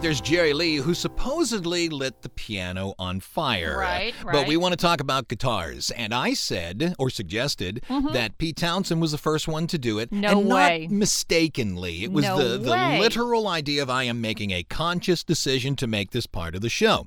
there's 0.09 0.21
Jerry 0.21 0.53
Lee, 0.53 0.77
who 0.77 0.95
supposedly 0.95 1.89
lit 1.89 2.23
the 2.23 2.29
piano 2.31 2.95
on 2.99 3.21
fire. 3.21 3.77
Right, 3.79 4.15
right. 4.25 4.33
But 4.33 4.47
we 4.47 4.57
want 4.57 4.73
to 4.73 4.77
talk 4.77 5.01
about 5.01 5.29
guitars. 5.29 5.91
And 5.91 6.15
I 6.15 6.35
said, 6.35 6.95
or 6.99 7.11
suggested, 7.11 7.83
that 8.13 8.39
Pete 8.39 8.57
Townshend 8.57 9.01
was 9.01 9.13
the 9.13 9.19
first 9.19 9.49
one 9.49 9.67
to 9.67 9.79
do 9.79 9.99
it. 9.99 10.11
Mm-hmm. 10.11 10.21
No 10.21 10.41
and 10.41 10.49
way. 10.49 10.87
Not 10.89 10.97
mistakenly. 10.97 12.05
It 12.05 12.13
was 12.13 12.25
No 12.25 12.39
the, 12.39 12.59
the 12.59 12.71
way. 12.71 13.01
literal 13.01 13.49
idea 13.49 13.83
of 13.83 13.91
I 13.91 14.05
am 14.05 14.21
making 14.21 14.51
a 14.51 14.63
conscious 14.63 15.25
decision 15.25 15.77
to 15.77 15.87
make 15.87 16.13
this 16.13 16.27
part 16.27 16.55
of 16.55 16.61
the 16.61 16.71
show. 16.71 17.07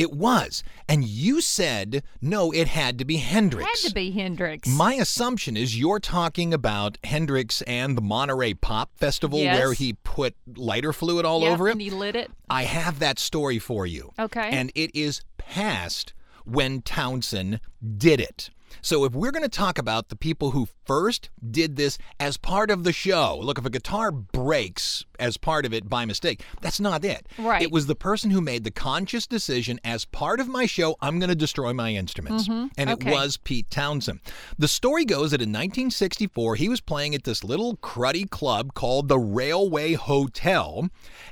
It 0.00 0.12
was. 0.12 0.64
And 0.88 1.04
you 1.04 1.42
said, 1.42 2.02
no, 2.22 2.52
it 2.52 2.68
had 2.68 2.96
to 2.98 3.04
be 3.04 3.18
Hendrix. 3.18 3.82
Had 3.82 3.88
to 3.90 3.94
be 3.94 4.10
Hendrix. 4.12 4.66
My 4.66 4.94
assumption 4.94 5.58
is 5.58 5.78
you're 5.78 6.00
talking 6.00 6.54
about 6.54 6.96
Hendrix 7.04 7.60
and 7.62 7.98
the 7.98 8.00
Monterey 8.02 8.54
Pop 8.54 8.96
Festival 8.96 9.40
Yes. 9.40 9.58
where 9.58 9.72
he 9.74 9.92
put 9.92 10.34
lighter 10.56 10.94
fluid 10.94 11.26
all 11.26 11.42
Yep, 11.42 11.52
over 11.52 11.68
it. 11.68 11.72
And 11.72 11.82
he 11.82 11.90
lit 11.90 12.16
it. 12.16 12.30
I 12.48 12.62
have 12.62 12.98
that 13.00 13.18
story 13.18 13.58
for 13.58 13.84
you. 13.84 14.12
Okay. 14.18 14.48
And 14.50 14.72
it 14.74 14.90
is 14.94 15.20
past 15.36 16.14
when 16.46 16.80
Townshend 16.80 17.60
did 17.98 18.20
it. 18.20 18.48
So 18.82 19.04
if 19.04 19.12
we're 19.12 19.30
going 19.30 19.42
to 19.42 19.48
talk 19.48 19.78
about 19.78 20.08
the 20.08 20.16
people 20.16 20.50
who 20.52 20.68
first 20.84 21.30
did 21.50 21.76
this 21.76 21.98
as 22.18 22.36
part 22.36 22.70
of 22.70 22.84
the 22.84 22.92
show, 22.92 23.38
look, 23.40 23.58
if 23.58 23.64
a 23.64 23.70
guitar 23.70 24.10
breaks 24.10 25.04
as 25.18 25.36
part 25.36 25.66
of 25.66 25.72
it 25.74 25.88
by 25.88 26.04
mistake, 26.04 26.42
that's 26.60 26.80
not 26.80 27.04
it. 27.04 27.26
Right. 27.38 27.62
It 27.62 27.70
was 27.70 27.86
the 27.86 27.94
person 27.94 28.30
who 28.30 28.40
made 28.40 28.64
the 28.64 28.70
conscious 28.70 29.26
decision 29.26 29.78
as 29.84 30.04
part 30.04 30.40
of 30.40 30.48
my 30.48 30.66
show, 30.66 30.96
I'm 31.00 31.18
going 31.18 31.28
to 31.28 31.34
destroy 31.36 31.72
my 31.72 31.90
instruments. 31.94 32.48
And 32.48 32.70
it 32.90 32.98
Mm-hmm. 33.00 33.08
Okay. 33.08 33.12
was 33.12 33.36
Pete 33.36 33.70
Townshend. 33.70 34.20
The 34.58 34.68
story 34.68 35.04
goes 35.04 35.30
that 35.32 35.40
in 35.42 35.50
1964, 35.50 36.56
he 36.56 36.68
was 36.68 36.80
playing 36.80 37.14
at 37.14 37.24
this 37.24 37.44
little 37.44 37.76
cruddy 37.76 38.28
club 38.28 38.74
called 38.74 39.08
the 39.08 39.18
Railway 39.18 39.94
Hotel, 39.94 40.88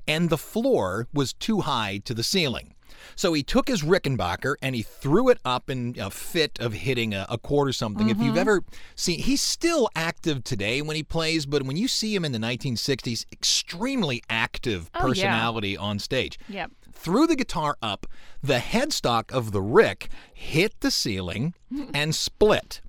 and 0.06 0.30
the 0.30 0.38
floor 0.38 1.08
was 1.12 1.32
too 1.32 1.60
high 1.60 1.98
to 2.04 2.14
the 2.14 2.22
ceiling. 2.22 2.74
So 3.16 3.32
he 3.32 3.42
took 3.42 3.68
his 3.68 3.82
Rickenbacker 3.82 4.54
and 4.62 4.74
he 4.74 4.82
threw 4.82 5.28
it 5.28 5.38
up 5.44 5.68
in 5.70 5.96
a 5.98 6.10
fit 6.10 6.58
of 6.60 6.72
hitting 6.72 7.14
a, 7.14 7.26
a 7.28 7.38
or 7.48 7.72
something. 7.72 8.08
If 8.08 8.18
you've 8.20 8.28
Mm-hmm. 8.34 8.38
ever 8.38 8.64
seen, 8.94 9.20
he's 9.20 9.40
still 9.42 9.88
active 9.96 10.44
today 10.44 10.82
when 10.82 10.96
he 10.96 11.02
plays, 11.02 11.46
but 11.46 11.62
when 11.62 11.76
you 11.76 11.88
see 11.88 12.14
him 12.14 12.24
in 12.24 12.32
the 12.32 12.38
1960s, 12.38 13.24
extremely 13.32 14.22
active 14.28 14.90
Oh, 14.94 14.98
yeah. 14.98 15.02
personality 15.06 15.76
on 15.76 15.98
stage 15.98 16.38
Yep. 16.48 16.70
threw 16.92 17.26
the 17.26 17.36
guitar 17.36 17.76
up. 17.82 18.06
The 18.42 18.58
headstock 18.58 19.32
of 19.32 19.52
the 19.52 19.62
Rick 19.62 20.08
hit 20.32 20.74
the 20.80 20.90
ceiling 20.90 21.54
and 21.94 22.14
split. 22.14 22.80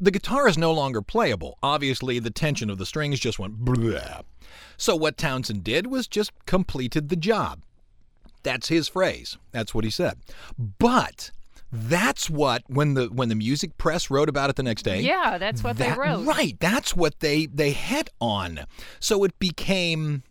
The 0.00 0.10
guitar 0.10 0.46
is 0.48 0.56
no 0.58 0.72
longer 0.72 1.02
playable. 1.02 1.58
Obviously, 1.62 2.18
the 2.18 2.30
tension 2.30 2.70
of 2.70 2.78
the 2.78 2.86
strings 2.86 3.18
just 3.18 3.38
went 3.38 3.56
blah. 3.58 4.20
So, 4.76 4.94
what 4.94 5.16
Townshend 5.16 5.64
did 5.64 5.88
was 5.88 6.06
just 6.06 6.30
completed 6.46 7.08
the 7.08 7.16
job. 7.16 7.62
That's 8.42 8.68
his 8.68 8.88
phrase. 8.88 9.36
That's 9.52 9.74
what 9.74 9.84
he 9.84 9.90
said. 9.90 10.18
But 10.78 11.30
that's 11.70 12.30
what 12.30 12.62
when 12.66 12.94
the 12.94 13.06
when 13.06 13.28
the 13.28 13.34
music 13.34 13.76
press 13.76 14.10
wrote 14.10 14.28
about 14.28 14.48
it 14.48 14.56
the 14.56 14.62
next 14.62 14.82
day. 14.84 15.00
Yeah, 15.00 15.36
that's 15.38 15.62
what 15.62 15.76
that- 15.78 15.96
they 15.96 16.00
wrote. 16.00 16.24
Right. 16.24 16.56
That's 16.60 16.96
what 16.96 17.20
they 17.20 17.46
they 17.46 17.72
hit 17.72 18.10
on. 18.20 18.60
So 19.00 19.22
it 19.24 19.38
became 19.38 20.22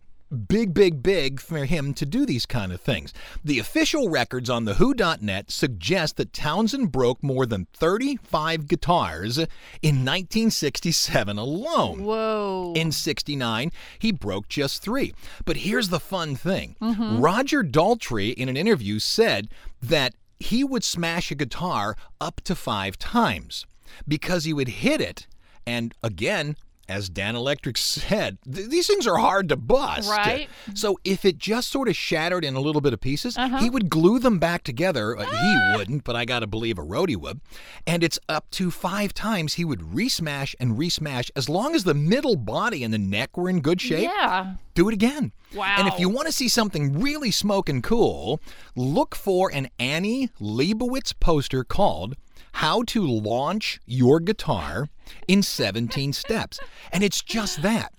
big, 0.47 0.73
big, 0.73 1.01
big 1.01 1.39
for 1.39 1.65
him 1.65 1.93
to 1.95 2.05
do 2.05 2.25
these 2.25 2.45
kind 2.45 2.71
of 2.71 2.81
things. 2.81 3.13
The 3.43 3.59
official 3.59 4.09
records 4.09 4.49
on 4.49 4.65
the 4.65 4.75
Who.net 4.75 5.51
suggest 5.51 6.17
that 6.17 6.33
Townshend 6.33 6.91
broke 6.91 7.23
more 7.23 7.45
than 7.45 7.67
35 7.73 8.67
guitars 8.67 9.37
in 9.37 10.03
1967 10.05 11.37
alone. 11.37 12.03
Whoa. 12.03 12.73
In 12.75 12.91
69, 12.91 13.71
he 13.99 14.11
broke 14.11 14.47
just 14.47 14.81
three. 14.81 15.13
But 15.45 15.57
here's 15.57 15.89
the 15.89 15.99
fun 15.99 16.35
thing 16.35 16.75
Mm-hmm. 16.81 17.19
Roger 17.19 17.63
Daltrey, 17.63 18.33
in 18.33 18.49
an 18.49 18.57
interview, 18.57 18.99
said 18.99 19.49
that 19.81 20.13
he 20.39 20.63
would 20.63 20.83
smash 20.83 21.31
a 21.31 21.35
guitar 21.35 21.95
up 22.21 22.41
to 22.41 22.55
five 22.55 22.97
times 22.97 23.65
because 24.07 24.43
he 24.43 24.53
would 24.53 24.67
hit 24.67 25.01
it. 25.01 25.27
And 25.65 25.93
again, 26.03 26.55
as 26.89 27.09
Dan 27.09 27.35
Electric 27.35 27.77
said, 27.77 28.37
th- 28.51 28.69
these 28.69 28.87
things 28.87 29.07
are 29.07 29.17
hard 29.17 29.49
to 29.49 29.55
bust. 29.55 30.09
Right. 30.09 30.49
So 30.73 30.99
if 31.03 31.25
it 31.25 31.37
just 31.37 31.69
sort 31.69 31.87
of 31.87 31.95
shattered 31.95 32.45
in 32.45 32.55
a 32.55 32.59
little 32.59 32.81
bit 32.81 32.93
of 32.93 33.01
pieces, 33.01 33.37
he 33.59 33.69
would 33.69 33.89
glue 33.89 34.19
them 34.19 34.39
back 34.39 34.63
together. 34.63 35.17
Uh, 35.17 35.25
He 35.25 35.77
wouldn't, 35.77 36.03
but 36.03 36.15
I 36.15 36.25
got 36.25 36.39
to 36.39 36.47
believe 36.47 36.77
a 36.77 36.83
roadie 36.83 37.15
would. 37.17 37.41
And 37.85 38.03
it's 38.03 38.19
up 38.27 38.49
to 38.51 38.71
five 38.71 39.13
times 39.13 39.55
he 39.55 39.65
would 39.65 39.79
resmash 39.79 40.55
and 40.59 40.77
resmash 40.77 41.29
as 41.35 41.49
long 41.49 41.75
as 41.75 41.83
the 41.83 41.93
middle 41.93 42.35
body 42.35 42.83
and 42.83 42.93
the 42.93 42.97
neck 42.97 43.37
were 43.37 43.49
in 43.49 43.61
good 43.61 43.81
shape 43.81 44.03
yeah. 44.03 44.55
do 44.73 44.87
it 44.89 44.93
again. 44.93 45.31
Wow. 45.55 45.75
And 45.77 45.87
if 45.87 45.99
you 45.99 46.09
want 46.09 46.27
to 46.27 46.33
see 46.33 46.49
something 46.49 46.99
really 46.99 47.31
smoking 47.31 47.81
cool, 47.81 48.41
look 48.75 49.15
for 49.15 49.51
an 49.53 49.69
Annie 49.79 50.29
Leibovitz 50.41 51.13
poster 51.19 51.63
called 51.63 52.15
How 52.57 52.81
to 52.87 53.05
Launch 53.05 53.79
Your 53.85 54.19
Guitar 54.19 54.89
in 55.27 55.43
17 55.43 56.11
Steps. 56.11 56.59
And 56.91 57.03
it's 57.03 57.21
just 57.21 57.61
that. 57.61 57.93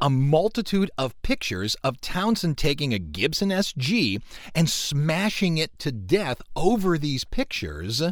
A 0.00 0.10
multitude 0.10 0.90
of 0.98 1.22
pictures 1.22 1.76
of 1.84 2.00
Townshend 2.00 2.58
taking 2.58 2.92
a 2.92 2.98
Gibson 2.98 3.50
SG 3.50 4.20
and 4.56 4.68
smashing 4.68 5.56
it 5.56 5.78
to 5.78 5.92
death 5.92 6.42
over 6.56 6.98
these 6.98 7.22
pictures. 7.22 8.02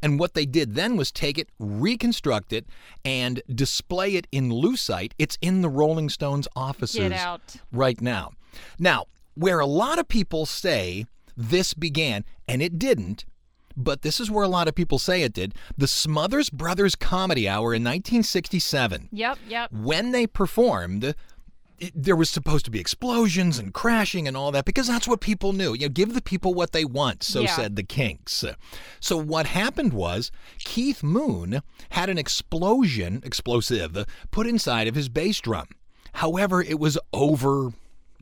And 0.00 0.18
what 0.18 0.32
they 0.32 0.46
did 0.46 0.76
then 0.76 0.96
was 0.96 1.12
take 1.12 1.36
it, 1.36 1.50
reconstruct 1.58 2.54
it, 2.54 2.64
and 3.04 3.42
display 3.54 4.16
it 4.16 4.26
in 4.32 4.48
lucite. 4.48 5.12
It's 5.18 5.36
in 5.42 5.60
the 5.60 5.68
Rolling 5.68 6.08
Stones 6.08 6.48
offices 6.56 7.12
right 7.70 8.00
now. 8.00 8.30
Now, 8.78 9.04
where 9.34 9.60
a 9.60 9.66
lot 9.66 9.98
of 9.98 10.08
people 10.08 10.46
say 10.46 11.04
this 11.36 11.74
began, 11.74 12.24
and 12.48 12.62
it 12.62 12.78
didn't, 12.78 13.26
but 13.76 14.02
this 14.02 14.20
is 14.20 14.30
where 14.30 14.44
a 14.44 14.48
lot 14.48 14.68
of 14.68 14.74
people 14.74 14.98
say 14.98 15.22
it 15.22 15.32
did, 15.32 15.54
the 15.76 15.86
Smothers 15.88 16.50
Brothers 16.50 16.94
Comedy 16.94 17.48
Hour 17.48 17.74
in 17.74 17.82
1967. 17.84 19.08
Yep, 19.12 19.38
yep. 19.48 19.72
When 19.72 20.12
they 20.12 20.26
performed, 20.26 21.14
it, 21.78 21.92
there 21.94 22.16
was 22.16 22.30
supposed 22.30 22.64
to 22.66 22.70
be 22.70 22.78
explosions 22.78 23.58
and 23.58 23.74
crashing 23.74 24.28
and 24.28 24.36
all 24.36 24.52
that 24.52 24.64
because 24.64 24.86
that's 24.86 25.08
what 25.08 25.20
people 25.20 25.52
knew. 25.52 25.74
You 25.74 25.86
know, 25.86 25.88
give 25.88 26.14
the 26.14 26.22
people 26.22 26.54
what 26.54 26.72
they 26.72 26.84
want, 26.84 27.22
so 27.22 27.40
Yeah. 27.40 27.56
said 27.56 27.76
the 27.76 27.82
Kinks. 27.82 28.44
So 29.00 29.16
what 29.16 29.46
happened 29.46 29.92
was 29.92 30.30
Keith 30.60 31.02
Moon 31.02 31.62
had 31.90 32.08
an 32.08 32.18
explosion, 32.18 33.20
explosive, 33.24 34.04
put 34.30 34.46
inside 34.46 34.86
of 34.88 34.94
his 34.94 35.08
bass 35.08 35.40
drum. 35.40 35.66
However, 36.14 36.62
it 36.62 36.78
was 36.78 36.96
over. 37.12 37.72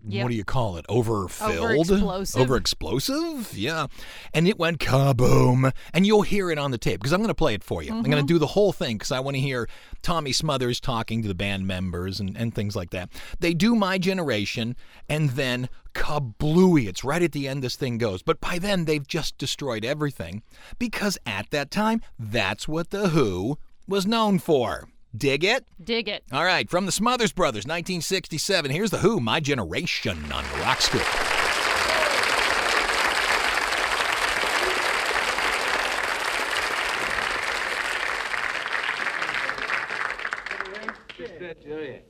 Yep. 0.05 0.25
What 0.25 0.31
do 0.31 0.35
you 0.35 0.45
call 0.45 0.77
it? 0.77 0.87
Overfilled? 0.89 1.87
Overexplosive. 1.87 2.39
Over 2.39 2.57
explosive? 2.57 3.57
Yeah. 3.57 3.87
And 4.35 4.49
it 4.49 4.59
went 4.59 4.79
kaboom. 4.79 5.73
And 5.93 6.07
you'll 6.07 6.23
hear 6.23 6.51
it 6.51 6.59
on 6.59 6.73
the 6.73 6.79
tape 6.79 7.01
because 7.01 7.13
I'm 7.13 7.21
going 7.21 7.29
to 7.29 7.35
play 7.35 7.55
it 7.55 7.63
for 7.63 7.83
you. 7.83 7.91
I'm 7.91 8.03
going 8.03 8.13
to 8.13 8.19
mm-hmm. 8.19 8.27
do 8.27 8.39
the 8.39 8.49
whole 8.49 8.73
thing 8.73 8.97
because 8.97 9.13
I 9.13 9.21
want 9.21 9.37
to 9.37 9.41
hear 9.41 9.69
Tommy 10.03 10.33
Smothers 10.33 10.81
talking 10.81 11.23
to 11.23 11.29
the 11.29 11.35
band 11.35 11.67
members 11.67 12.19
and, 12.19 12.37
and 12.37 12.55
things 12.55 12.75
like 12.75 12.91
that. 12.91 13.11
They 13.39 13.55
do 13.55 13.75
My 13.75 13.99
Generation 13.99 14.77
and 15.09 15.31
then 15.31 15.69
kablooey. 15.95 16.89
It's 16.89 17.05
right 17.05 17.23
at 17.23 17.33
the 17.33 17.47
end 17.47 17.63
this 17.63 17.77
thing 17.77 17.99
goes. 17.99 18.23
But 18.23 18.41
by 18.41 18.59
then, 18.59 18.87
they've 18.87 19.07
just 19.07 19.39
destroyed 19.39 19.85
everything 19.85 20.43
because 20.79 21.17
at 21.27 21.51
that 21.51 21.71
time, 21.71 22.01
that's 22.19 22.67
what 22.67 22.91
The 22.91 23.11
Who 23.11 23.59
was 23.87 24.07
known 24.07 24.39
for. 24.39 24.89
Dig 25.15 25.45
it? 25.45 25.67
Dig 25.83 26.09
it. 26.09 26.25
All 26.33 26.45
right, 26.45 26.71
from 26.71 26.87
the 26.87 26.93
Smothers 26.93 27.33
Brothers, 27.33 27.65
1967. 27.65 28.71
Here's 28.71 28.91
The 28.91 28.99
Who, 28.99 29.21
My 29.21 29.41
Generation 29.41 30.19
on 30.33 30.45
the 30.45 30.59
Rock 30.61 30.81
School. 30.81 31.03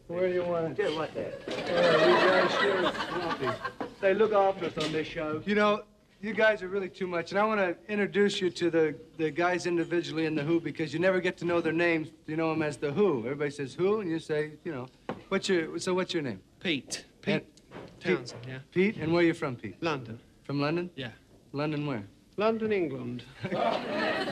Where 0.06 0.28
do 0.28 0.34
you 0.34 0.44
want 0.44 0.76
to? 0.76 0.82
Get 0.82 0.96
right 0.96 1.12
there. 1.14 1.32
you 1.48 1.54
guys 2.28 2.52
sure. 2.60 3.54
They 4.00 4.14
look 4.14 4.32
after 4.32 4.66
us 4.66 4.78
on 4.78 4.92
this 4.92 5.08
show. 5.08 5.42
You 5.44 5.56
know, 5.56 5.82
you 6.22 6.32
guys 6.32 6.62
are 6.62 6.68
really 6.68 6.88
too 6.88 7.08
much, 7.08 7.32
and 7.32 7.38
I 7.38 7.44
want 7.44 7.60
to 7.60 7.76
introduce 7.92 8.40
you 8.40 8.48
to 8.48 8.70
the, 8.70 8.94
the 9.18 9.30
guys 9.30 9.66
individually 9.66 10.24
in 10.26 10.36
the 10.36 10.42
Who 10.42 10.60
because 10.60 10.94
you 10.94 11.00
never 11.00 11.20
get 11.20 11.36
to 11.38 11.44
know 11.44 11.60
their 11.60 11.72
names. 11.72 12.08
You 12.26 12.36
know 12.36 12.50
them 12.50 12.62
as 12.62 12.76
the 12.76 12.92
Who. 12.92 13.24
Everybody 13.24 13.50
says 13.50 13.74
Who, 13.74 14.00
and 14.00 14.08
you 14.08 14.20
say, 14.20 14.52
you 14.64 14.72
know, 14.72 14.86
what's 15.28 15.48
your 15.48 15.78
so 15.80 15.92
what's 15.94 16.14
your 16.14 16.22
name? 16.22 16.40
Pete. 16.60 17.04
And- 17.26 17.42
Pete 18.00 18.16
Townshend, 18.16 18.46
yeah. 18.48 18.58
Pete, 18.72 18.96
and 18.96 19.12
where 19.12 19.22
are 19.22 19.26
you 19.26 19.34
from, 19.34 19.54
Pete? 19.54 19.76
London. 19.80 20.18
From 20.44 20.60
London? 20.60 20.90
Yeah. 20.96 21.10
London 21.52 21.86
where? 21.86 22.02
London, 22.36 22.72
England. 22.72 23.22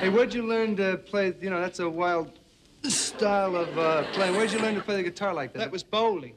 Hey, 0.01 0.09
where'd 0.09 0.33
you 0.33 0.47
learn 0.47 0.77
to 0.77 0.97
play? 0.97 1.35
You 1.43 1.51
know, 1.51 1.61
that's 1.61 1.79
a 1.79 1.89
wild 1.89 2.39
style 2.85 3.55
of 3.55 3.79
uh, 3.79 4.05
playing. 4.13 4.35
Where'd 4.35 4.51
you 4.51 4.59
learn 4.59 4.75
to 4.75 4.81
play 4.81 4.97
the 4.97 5.03
guitar 5.03 5.35
like 5.35 5.53
that? 5.53 5.59
That 5.59 5.71
was 5.71 5.83
bowling. 5.83 6.35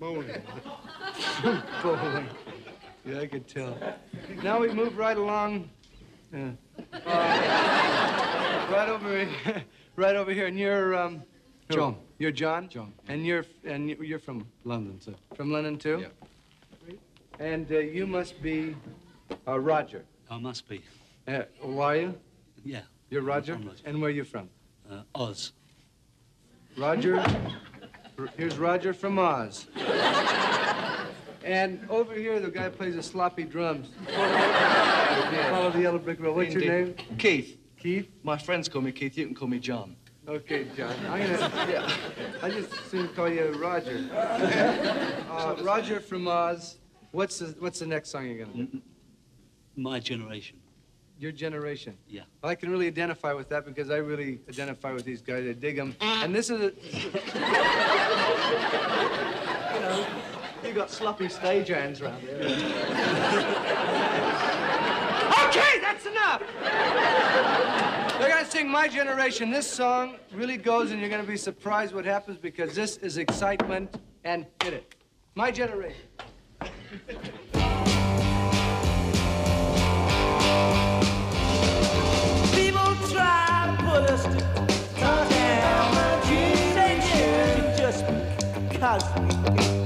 Bowling. 0.00 0.30
bowling. 1.82 2.26
Yeah, 3.04 3.20
I 3.20 3.26
could 3.26 3.48
tell. 3.48 3.76
Now 4.42 4.60
we 4.60 4.72
move 4.72 4.96
right 4.96 5.16
along. 5.16 5.68
Yeah. 6.32 6.50
Uh, 6.92 8.66
right 8.70 8.88
over, 8.88 9.24
here- 9.24 9.64
right 9.96 10.16
over 10.16 10.32
here, 10.32 10.46
and 10.46 10.58
you're 10.58 10.94
um, 10.94 11.22
John. 11.70 11.96
You're 12.18 12.30
John. 12.30 12.68
John. 12.68 12.92
And 13.08 13.26
you're 13.26 13.44
and 13.64 13.90
you- 13.90 13.98
you're 14.02 14.18
from 14.18 14.46
London, 14.64 14.98
too. 14.98 15.14
From 15.34 15.50
London 15.52 15.76
too. 15.78 16.00
Yeah. 16.06 16.94
And 17.38 17.70
uh, 17.72 17.78
you 17.78 18.06
must 18.06 18.40
be 18.42 18.76
uh, 19.48 19.58
Roger. 19.58 20.04
I 20.30 20.38
must 20.38 20.68
be. 20.68 20.80
Uh, 21.26 21.42
who 21.60 21.80
are 21.80 21.96
you? 21.96 22.14
Yeah. 22.64 22.82
You're 23.10 23.22
Roger. 23.22 23.54
from 23.54 23.66
Roger. 23.66 23.82
And 23.84 24.00
where 24.00 24.08
are 24.10 24.14
you 24.14 24.24
from? 24.24 24.48
Uh, 24.90 25.02
Oz. 25.14 25.52
Roger. 26.76 27.18
R- 28.18 28.28
Here's 28.36 28.58
Roger 28.58 28.94
from 28.94 29.18
Oz. 29.18 29.66
And 31.44 31.84
over 31.90 32.14
here, 32.14 32.38
the 32.40 32.50
guy 32.50 32.68
plays 32.68 32.94
the 32.94 33.02
sloppy 33.02 33.44
drums. 33.44 33.88
Follow 34.08 35.70
the 35.70 35.80
yellow 35.80 35.98
brick 35.98 36.20
road. 36.20 36.36
What's 36.36 36.54
your 36.54 36.64
name? 36.64 36.94
Keith. 37.18 37.58
Keith. 37.78 38.08
My 38.22 38.38
friends 38.38 38.68
call 38.68 38.82
me 38.82 38.92
Keith. 38.92 39.16
You 39.18 39.26
can 39.26 39.34
call 39.34 39.48
me 39.48 39.58
John. 39.58 39.96
Okay, 40.28 40.66
John. 40.76 40.94
I'm 41.06 41.20
gonna. 41.20 41.66
Yeah. 41.68 41.92
I 42.42 42.50
just 42.50 42.72
soon 42.90 43.08
call 43.08 43.28
you 43.28 43.50
Roger. 43.60 44.08
Uh, 45.32 45.56
Roger 45.62 45.98
from 45.98 46.28
Oz. 46.28 46.76
What's 47.10 47.38
the 47.38 47.46
What's 47.58 47.78
the 47.78 47.86
next 47.86 48.10
song 48.10 48.26
you're 48.26 48.44
gonna 48.44 48.64
do? 48.64 48.82
My 49.76 49.98
generation. 49.98 50.58
Your 51.18 51.32
generation. 51.32 51.96
Yeah. 52.06 52.22
Well, 52.42 52.52
I 52.52 52.54
can 52.54 52.70
really 52.70 52.86
identify 52.86 53.32
with 53.32 53.48
that 53.48 53.64
because 53.64 53.90
I 53.90 53.96
really 53.96 54.40
identify 54.48 54.92
with 54.92 55.04
these 55.06 55.22
guys. 55.22 55.48
I 55.48 55.52
dig 55.52 55.76
them. 55.76 55.96
And 56.00 56.34
this 56.34 56.50
is 56.50 56.60
a. 56.60 56.72
you 60.62 60.68
know, 60.68 60.74
you 60.74 60.80
got 60.80 60.90
sloppy 60.90 61.28
stage 61.28 61.68
hands 61.68 62.00
around 62.00 62.22
there. 62.24 62.36
okay, 65.48 65.80
that's 65.80 66.06
enough. 66.06 66.42
They're 68.18 68.28
gonna 68.28 68.44
sing 68.48 68.70
My 68.70 68.86
Generation. 68.86 69.50
This 69.50 69.66
song 69.66 70.16
really 70.32 70.56
goes, 70.56 70.92
and 70.92 71.00
you're 71.00 71.10
gonna 71.10 71.24
be 71.24 71.36
surprised 71.36 71.92
what 71.94 72.04
happens 72.04 72.38
because 72.38 72.74
this 72.74 72.96
is 72.98 73.18
excitement. 73.18 73.96
And 74.24 74.46
hit 74.62 74.72
it. 74.74 74.94
My 75.34 75.50
Generation. 75.50 76.00
People 76.60 76.70
try 83.10 83.66
to 83.66 83.76
put 83.84 84.10
us 84.10 84.24
down. 85.00 85.28
They 86.74 86.94
do 87.12 87.26
just 87.76 88.04
because 88.70 89.02
we 89.18 89.28
talking 89.40 89.81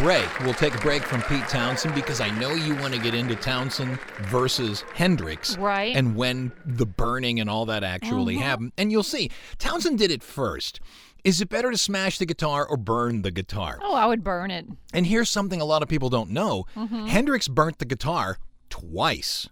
break, 0.00 0.40
we'll 0.40 0.54
take 0.54 0.74
a 0.74 0.78
break 0.78 1.02
from 1.02 1.22
Pete 1.22 1.48
Townshend 1.48 1.94
because 1.94 2.20
I 2.20 2.30
know 2.38 2.52
you 2.52 2.76
want 2.76 2.94
to 2.94 3.00
get 3.00 3.14
into 3.14 3.34
Townshend 3.34 3.98
versus 4.22 4.84
Hendrix. 4.94 5.56
Right. 5.58 5.94
And 5.96 6.14
when 6.14 6.52
the 6.64 6.86
burning 6.86 7.40
and 7.40 7.50
all 7.50 7.66
that 7.66 7.82
actually 7.82 8.34
mm-hmm. 8.34 8.42
happened. 8.42 8.72
And 8.78 8.92
you'll 8.92 9.02
see, 9.02 9.30
Townshend 9.58 9.98
did 9.98 10.10
it 10.10 10.22
first. 10.22 10.80
Is 11.24 11.40
it 11.40 11.48
better 11.48 11.70
to 11.70 11.76
smash 11.76 12.18
the 12.18 12.26
guitar 12.26 12.64
or 12.64 12.76
burn 12.76 13.22
the 13.22 13.32
guitar? 13.32 13.80
Oh, 13.82 13.94
I 13.94 14.06
would 14.06 14.22
burn 14.22 14.50
it. 14.50 14.66
And 14.92 15.06
here's 15.06 15.28
something 15.28 15.60
a 15.60 15.64
lot 15.64 15.82
of 15.82 15.88
people 15.88 16.10
don't 16.10 16.30
know 16.30 16.66
mm-hmm. 16.76 17.06
Hendrix 17.06 17.48
burnt 17.48 17.78
the 17.78 17.84
guitar 17.84 18.38
twice. 18.70 19.48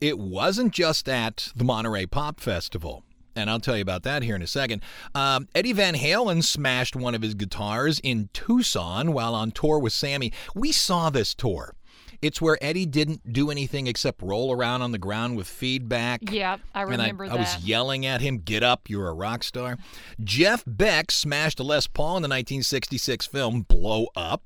It 0.00 0.18
wasn't 0.18 0.72
just 0.72 1.08
at 1.08 1.52
the 1.54 1.64
Monterey 1.64 2.06
Pop 2.06 2.40
Festival. 2.40 3.04
And 3.34 3.48
I'll 3.48 3.60
tell 3.60 3.76
you 3.76 3.82
about 3.82 4.02
that 4.02 4.22
here 4.22 4.36
in 4.36 4.42
a 4.42 4.46
second. 4.46 4.82
Um, 5.14 5.48
Eddie 5.54 5.72
Van 5.72 5.94
Halen 5.94 6.42
smashed 6.44 6.94
one 6.96 7.14
of 7.14 7.22
his 7.22 7.34
guitars 7.34 7.98
in 8.00 8.28
Tucson 8.32 9.12
while 9.12 9.34
on 9.34 9.50
tour 9.50 9.78
with 9.78 9.92
Sammy. 9.92 10.32
We 10.54 10.72
saw 10.72 11.10
this 11.10 11.34
tour. 11.34 11.74
It's 12.20 12.40
where 12.40 12.56
Eddie 12.62 12.86
didn't 12.86 13.32
do 13.32 13.50
anything 13.50 13.88
except 13.88 14.22
roll 14.22 14.52
around 14.52 14.80
on 14.82 14.92
the 14.92 14.98
ground 14.98 15.36
with 15.36 15.48
feedback. 15.48 16.20
Yep, 16.30 16.60
I 16.72 16.82
And 16.82 16.90
remember 16.92 17.24
I, 17.24 17.28
that. 17.30 17.34
I 17.36 17.40
was 17.40 17.66
yelling 17.66 18.06
at 18.06 18.20
him, 18.20 18.38
"Get 18.38 18.62
up! 18.62 18.88
You're 18.88 19.08
a 19.08 19.12
rock 19.12 19.42
star." 19.42 19.76
Jeff 20.22 20.62
Beck 20.64 21.10
smashed 21.10 21.58
a 21.58 21.64
Les 21.64 21.88
Paul 21.88 22.18
in 22.18 22.22
the 22.22 22.28
1966 22.28 23.26
film 23.26 23.62
Blow 23.62 24.06
Up. 24.14 24.44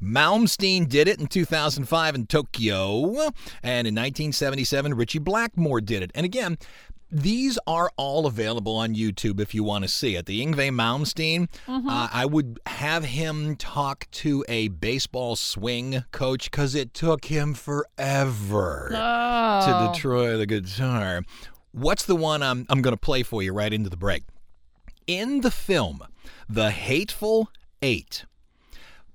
Malmsteen 0.00 0.88
did 0.88 1.08
it 1.08 1.18
in 1.18 1.26
2005 1.26 2.14
in 2.14 2.26
Tokyo, 2.26 3.10
and 3.60 3.88
in 3.88 3.94
1977 3.96 4.94
Ritchie 4.94 5.18
Blackmore 5.18 5.80
did 5.80 6.04
it. 6.04 6.12
And 6.14 6.24
again. 6.24 6.58
These 7.10 7.56
are 7.68 7.90
all 7.96 8.26
available 8.26 8.76
on 8.76 8.94
YouTube 8.96 9.38
if 9.40 9.54
you 9.54 9.62
want 9.62 9.84
to 9.84 9.88
see 9.88 10.16
it. 10.16 10.26
The 10.26 10.44
Yngwie 10.44 10.70
Malmsteen, 10.72 11.48
uh, 11.68 12.08
I 12.12 12.26
would 12.26 12.58
have 12.66 13.04
him 13.04 13.54
talk 13.56 14.08
to 14.12 14.44
a 14.48 14.68
baseball 14.68 15.36
swing 15.36 16.04
coach 16.10 16.50
because 16.50 16.74
it 16.74 16.92
took 16.94 17.26
him 17.26 17.54
forever 17.54 18.90
Oh. 18.92 19.86
to 19.88 19.92
Detroit 19.92 20.38
the 20.38 20.46
guitar. 20.46 21.22
What's 21.72 22.04
the 22.04 22.16
one 22.16 22.42
I'm, 22.42 22.66
I'm 22.68 22.82
going 22.82 22.94
to 22.94 23.00
play 23.00 23.22
for 23.22 23.42
you 23.42 23.52
right 23.52 23.72
into 23.72 23.88
the 23.90 23.96
break? 23.96 24.24
In 25.06 25.42
the 25.42 25.50
film, 25.52 26.00
The 26.48 26.70
Hateful 26.72 27.50
Eight, 27.82 28.24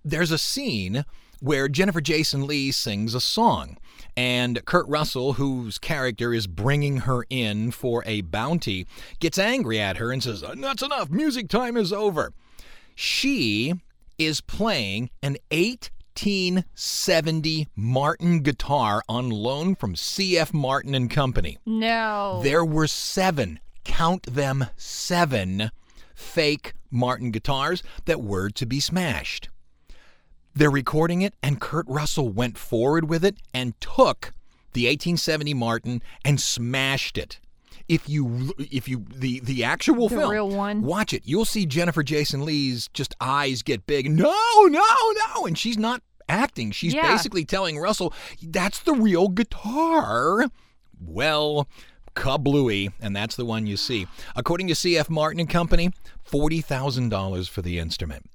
there's 0.05 0.31
a 0.31 0.37
scene 0.37 1.03
where 1.41 1.67
Jennifer 1.67 1.99
Jason 2.01 2.45
Lee 2.47 2.71
sings 2.71 3.13
a 3.15 3.19
song. 3.19 3.77
And 4.17 4.63
Kurt 4.65 4.87
Russell, 4.87 5.33
whose 5.33 5.77
character 5.77 6.33
is 6.33 6.47
bringing 6.47 6.97
her 6.97 7.25
in 7.29 7.71
for 7.71 8.03
a 8.05 8.21
bounty, 8.21 8.85
gets 9.19 9.37
angry 9.37 9.79
at 9.79 9.97
her 9.97 10.11
and 10.11 10.21
says, 10.21 10.43
That's 10.55 10.83
enough. 10.83 11.09
Music 11.09 11.47
time 11.47 11.77
is 11.77 11.93
over. 11.93 12.33
She 12.95 13.73
is 14.17 14.41
playing 14.41 15.09
an 15.23 15.37
eight 15.49 15.89
1870 16.21 17.67
Martin 17.75 18.41
guitar 18.41 19.01
on 19.07 19.29
loan 19.29 19.75
from 19.75 19.95
CF 19.95 20.53
Martin 20.53 20.93
and 20.93 21.09
Company. 21.09 21.57
No. 21.65 22.41
There 22.43 22.65
were 22.65 22.87
seven, 22.87 23.59
count 23.85 24.23
them 24.23 24.67
seven, 24.75 25.71
fake 26.13 26.73
Martin 26.91 27.31
guitars 27.31 27.81
that 28.05 28.21
were 28.21 28.49
to 28.49 28.65
be 28.65 28.79
smashed. 28.79 29.47
They're 30.53 30.69
recording 30.71 31.21
it, 31.21 31.33
and 31.41 31.59
Kurt 31.61 31.85
Russell 31.87 32.29
went 32.29 32.57
forward 32.57 33.09
with 33.09 33.23
it 33.23 33.37
and 33.53 33.79
took 33.79 34.33
the 34.73 34.85
1870 34.85 35.53
Martin 35.53 36.01
and 36.25 36.39
smashed 36.39 37.17
it. 37.17 37.39
If 37.87 38.07
you, 38.07 38.53
if 38.57 38.87
you, 38.87 39.05
the 39.13 39.39
the 39.41 39.63
actual 39.63 40.07
The 40.07 40.15
film, 40.17 40.31
real 40.31 40.49
one? 40.49 40.81
watch 40.81 41.13
it. 41.13 41.23
You'll 41.25 41.45
see 41.45 41.65
Jennifer 41.65 42.03
Jason 42.03 42.45
Lee's 42.45 42.87
just 42.93 43.15
eyes 43.19 43.63
get 43.63 43.85
big. 43.85 44.09
No, 44.09 44.33
no, 44.67 44.83
no, 45.35 45.45
and 45.45 45.57
she's 45.57 45.77
not 45.77 46.01
acting. 46.29 46.71
She's 46.71 46.93
Yeah. 46.93 47.11
basically 47.11 47.43
telling 47.43 47.77
Russell, 47.79 48.13
"That's 48.41 48.79
the 48.79 48.93
real 48.93 49.27
guitar." 49.27 50.45
Well, 51.03 51.67
kablooey, 52.15 52.93
and 53.01 53.13
that's 53.15 53.35
the 53.35 53.45
one 53.45 53.67
you 53.67 53.75
see. 53.77 54.07
According 54.35 54.67
to 54.67 54.75
CF 54.75 55.09
Martin 55.09 55.39
and 55.41 55.49
Company, 55.49 55.91
forty 56.23 56.61
thousand 56.61 57.09
dollars 57.09 57.47
for 57.49 57.61
the 57.61 57.77
instrument. 57.79 58.29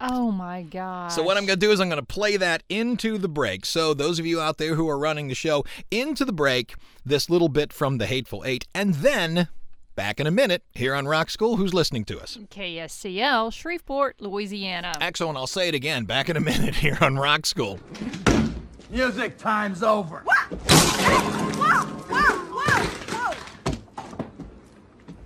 Oh 0.00 0.30
my 0.30 0.62
god. 0.62 1.08
So 1.12 1.22
what 1.22 1.36
I'm 1.36 1.46
going 1.46 1.58
to 1.58 1.66
do 1.66 1.72
is 1.72 1.80
I'm 1.80 1.88
going 1.88 2.00
to 2.00 2.06
play 2.06 2.36
that 2.36 2.62
into 2.68 3.18
the 3.18 3.28
break. 3.28 3.64
So 3.66 3.94
those 3.94 4.18
of 4.18 4.26
you 4.26 4.40
out 4.40 4.58
there 4.58 4.74
who 4.74 4.88
are 4.88 4.98
running 4.98 5.28
the 5.28 5.34
show 5.34 5.64
into 5.90 6.24
the 6.24 6.32
break, 6.32 6.74
this 7.04 7.28
little 7.30 7.48
bit 7.48 7.72
from 7.72 7.98
the 7.98 8.06
Hateful 8.06 8.44
Eight, 8.44 8.66
and 8.74 8.94
then 8.94 9.48
back 9.98 10.20
in 10.20 10.28
a 10.28 10.30
minute 10.30 10.62
here 10.74 10.94
on 10.94 11.08
Rock 11.08 11.28
School. 11.28 11.56
Who's 11.56 11.74
listening 11.74 12.04
to 12.04 12.20
us? 12.20 12.38
KSCL, 12.50 13.52
Shreveport, 13.52 14.20
Louisiana. 14.20 14.92
Excellent. 15.00 15.36
I'll 15.36 15.48
say 15.48 15.66
it 15.66 15.74
again. 15.74 16.04
Back 16.04 16.28
in 16.28 16.36
a 16.36 16.40
minute 16.52 16.76
here 16.76 16.98
on 17.00 17.16
Rock 17.16 17.46
School. 17.46 17.80
Music 18.90 19.36
time's 19.36 19.82
over. 19.82 20.22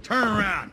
Turn 0.03 0.27
around. 0.27 0.71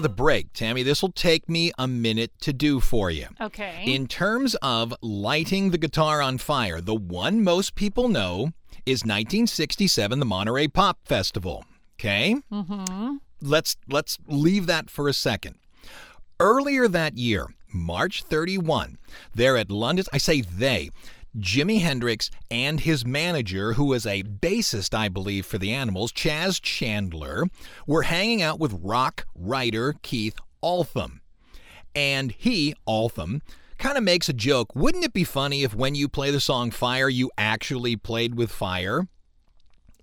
Of 0.00 0.02
the 0.02 0.08
break, 0.08 0.54
Tammy, 0.54 0.82
this 0.82 1.02
will 1.02 1.12
take 1.12 1.46
me 1.46 1.72
a 1.78 1.86
minute 1.86 2.32
to 2.40 2.54
do 2.54 2.80
for 2.80 3.10
you. 3.10 3.26
Okay. 3.38 3.84
In 3.86 4.06
terms 4.06 4.54
of 4.62 4.94
lighting 5.02 5.70
the 5.70 5.78
guitar 5.78 6.22
on 6.22 6.38
fire, 6.38 6.80
the 6.80 6.94
one 6.94 7.44
most 7.44 7.74
people 7.74 8.08
know 8.08 8.52
is 8.86 9.02
1967, 9.02 10.18
the 10.18 10.24
Monterey 10.24 10.68
Pop 10.68 11.00
Festival. 11.04 11.66
Okay? 11.98 12.36
mm-hmm. 12.50 13.16
Let's 13.42 13.76
let's 13.88 14.16
leave 14.26 14.66
that 14.66 14.88
for 14.88 15.06
a 15.06 15.12
second. 15.12 15.56
Earlier 16.38 16.88
that 16.88 17.18
year, 17.18 17.48
March 17.70 18.22
31, 18.22 18.96
there 19.34 19.58
at 19.58 19.70
London, 19.70 20.06
I 20.14 20.18
say 20.18 20.40
they, 20.40 20.88
Jimi 21.38 21.80
Hendrix 21.80 22.30
and 22.50 22.80
his 22.80 23.04
manager, 23.06 23.74
who 23.74 23.84
was 23.84 24.04
a 24.04 24.22
bassist, 24.22 24.94
I 24.94 25.08
believe, 25.08 25.46
for 25.46 25.58
the 25.58 25.72
Animals, 25.72 26.12
Chas 26.12 26.58
Chandler, 26.58 27.46
were 27.86 28.02
hanging 28.02 28.42
out 28.42 28.58
with 28.58 28.78
rock 28.82 29.26
writer 29.34 29.94
Keith 30.02 30.36
Altham. 30.62 31.20
And 31.94 32.32
he, 32.32 32.74
Altham, 32.86 33.42
kind 33.78 33.96
of 33.96 34.04
makes 34.04 34.28
a 34.28 34.32
joke. 34.32 34.74
Wouldn't 34.74 35.04
it 35.04 35.12
be 35.12 35.24
funny 35.24 35.62
if 35.62 35.74
when 35.74 35.94
you 35.94 36.08
play 36.08 36.30
the 36.30 36.40
song 36.40 36.70
Fire, 36.70 37.08
you 37.08 37.30
actually 37.38 37.96
played 37.96 38.34
with 38.34 38.50
fire? 38.50 39.08